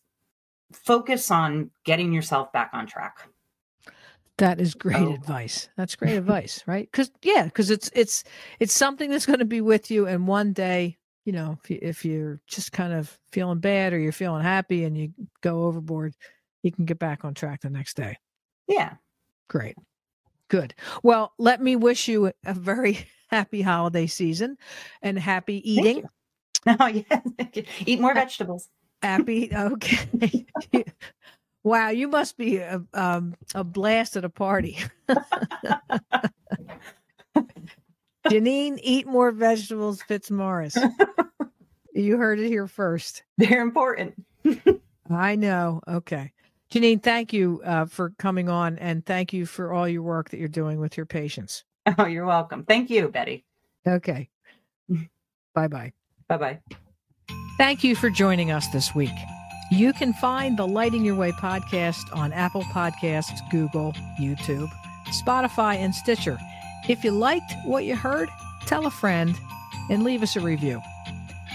focus 0.72 1.28
on 1.28 1.72
getting 1.82 2.12
yourself 2.12 2.52
back 2.52 2.70
on 2.72 2.86
track. 2.86 3.28
That 4.38 4.60
is 4.60 4.74
great 4.74 5.02
oh. 5.02 5.12
advice. 5.12 5.68
That's 5.76 5.96
great 5.96 6.14
advice, 6.14 6.62
right? 6.68 6.88
Because 6.88 7.10
yeah, 7.24 7.46
because 7.46 7.72
it's 7.72 7.90
it's 7.94 8.22
it's 8.60 8.74
something 8.74 9.10
that's 9.10 9.26
going 9.26 9.40
to 9.40 9.44
be 9.44 9.60
with 9.60 9.90
you, 9.90 10.06
and 10.06 10.28
one 10.28 10.52
day, 10.52 10.98
you 11.24 11.32
know, 11.32 11.58
if, 11.64 11.68
you, 11.68 11.78
if 11.82 12.04
you're 12.04 12.40
just 12.46 12.70
kind 12.70 12.92
of 12.92 13.18
feeling 13.32 13.58
bad 13.58 13.92
or 13.92 13.98
you're 13.98 14.12
feeling 14.12 14.44
happy 14.44 14.84
and 14.84 14.96
you 14.96 15.12
go 15.40 15.64
overboard, 15.64 16.14
you 16.62 16.70
can 16.70 16.84
get 16.84 17.00
back 17.00 17.24
on 17.24 17.34
track 17.34 17.62
the 17.62 17.70
next 17.70 17.96
day. 17.96 18.18
Yeah, 18.68 18.92
great, 19.48 19.74
good. 20.46 20.76
Well, 21.02 21.32
let 21.38 21.60
me 21.60 21.74
wish 21.74 22.06
you 22.06 22.30
a 22.44 22.54
very 22.54 23.08
happy 23.28 23.62
holiday 23.62 24.06
season 24.06 24.56
and 25.02 25.18
happy 25.18 25.68
eating. 25.70 26.04
Oh, 26.66 26.86
yeah. 26.86 27.20
Eat 27.84 28.00
more 28.00 28.14
vegetables. 28.14 28.68
Happy. 29.02 29.50
Okay. 29.56 30.46
wow. 31.62 31.90
You 31.90 32.08
must 32.08 32.36
be 32.36 32.58
a, 32.58 32.82
um, 32.94 33.34
a 33.54 33.64
blast 33.64 34.16
at 34.16 34.24
a 34.24 34.30
party. 34.30 34.78
Janine, 38.28 38.78
eat 38.82 39.06
more 39.06 39.30
vegetables, 39.30 40.02
Fitzmaurice. 40.02 40.76
you 41.94 42.16
heard 42.16 42.40
it 42.40 42.48
here 42.48 42.66
first. 42.66 43.22
They're 43.38 43.62
important. 43.62 44.14
I 45.08 45.36
know. 45.36 45.80
Okay. 45.86 46.32
Janine, 46.72 47.02
thank 47.02 47.32
you 47.32 47.60
uh, 47.64 47.84
for 47.84 48.10
coming 48.18 48.48
on 48.48 48.78
and 48.78 49.04
thank 49.06 49.32
you 49.32 49.46
for 49.46 49.72
all 49.72 49.88
your 49.88 50.02
work 50.02 50.30
that 50.30 50.38
you're 50.38 50.48
doing 50.48 50.80
with 50.80 50.96
your 50.96 51.06
patients. 51.06 51.64
Oh, 51.98 52.06
you're 52.06 52.26
welcome. 52.26 52.64
Thank 52.64 52.90
you, 52.90 53.08
Betty. 53.08 53.44
Okay. 53.86 54.28
bye 55.54 55.68
bye. 55.68 55.92
Bye 56.28 56.36
bye. 56.36 56.58
Thank 57.58 57.84
you 57.84 57.94
for 57.94 58.10
joining 58.10 58.50
us 58.50 58.66
this 58.68 58.94
week. 58.94 59.14
You 59.70 59.92
can 59.92 60.12
find 60.14 60.58
the 60.58 60.66
Lighting 60.66 61.04
Your 61.04 61.14
Way 61.14 61.32
podcast 61.32 62.14
on 62.14 62.32
Apple 62.32 62.62
Podcasts, 62.64 63.38
Google, 63.50 63.92
YouTube, 64.20 64.68
Spotify, 65.24 65.76
and 65.76 65.94
Stitcher. 65.94 66.38
If 66.88 67.02
you 67.04 67.12
liked 67.12 67.52
what 67.64 67.84
you 67.84 67.96
heard, 67.96 68.28
tell 68.66 68.86
a 68.86 68.90
friend 68.90 69.36
and 69.90 70.04
leave 70.04 70.22
us 70.22 70.36
a 70.36 70.40
review. 70.40 70.80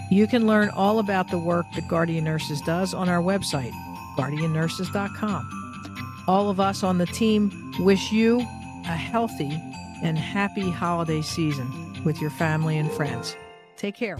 You 0.09 0.27
can 0.27 0.47
learn 0.47 0.69
all 0.69 0.99
about 0.99 1.29
the 1.29 1.37
work 1.37 1.65
that 1.75 1.87
Guardian 1.87 2.25
Nurses 2.25 2.59
does 2.61 2.93
on 2.93 3.07
our 3.07 3.21
website, 3.21 3.71
guardiannurses.com. 4.17 6.23
All 6.27 6.49
of 6.49 6.59
us 6.59 6.83
on 6.83 6.97
the 6.97 7.05
team 7.05 7.73
wish 7.79 8.11
you 8.11 8.39
a 8.39 8.95
healthy 8.95 9.57
and 10.01 10.17
happy 10.17 10.69
holiday 10.69 11.21
season 11.21 12.03
with 12.03 12.19
your 12.21 12.31
family 12.31 12.77
and 12.77 12.91
friends. 12.91 13.35
Take 13.77 13.95
care. 13.95 14.17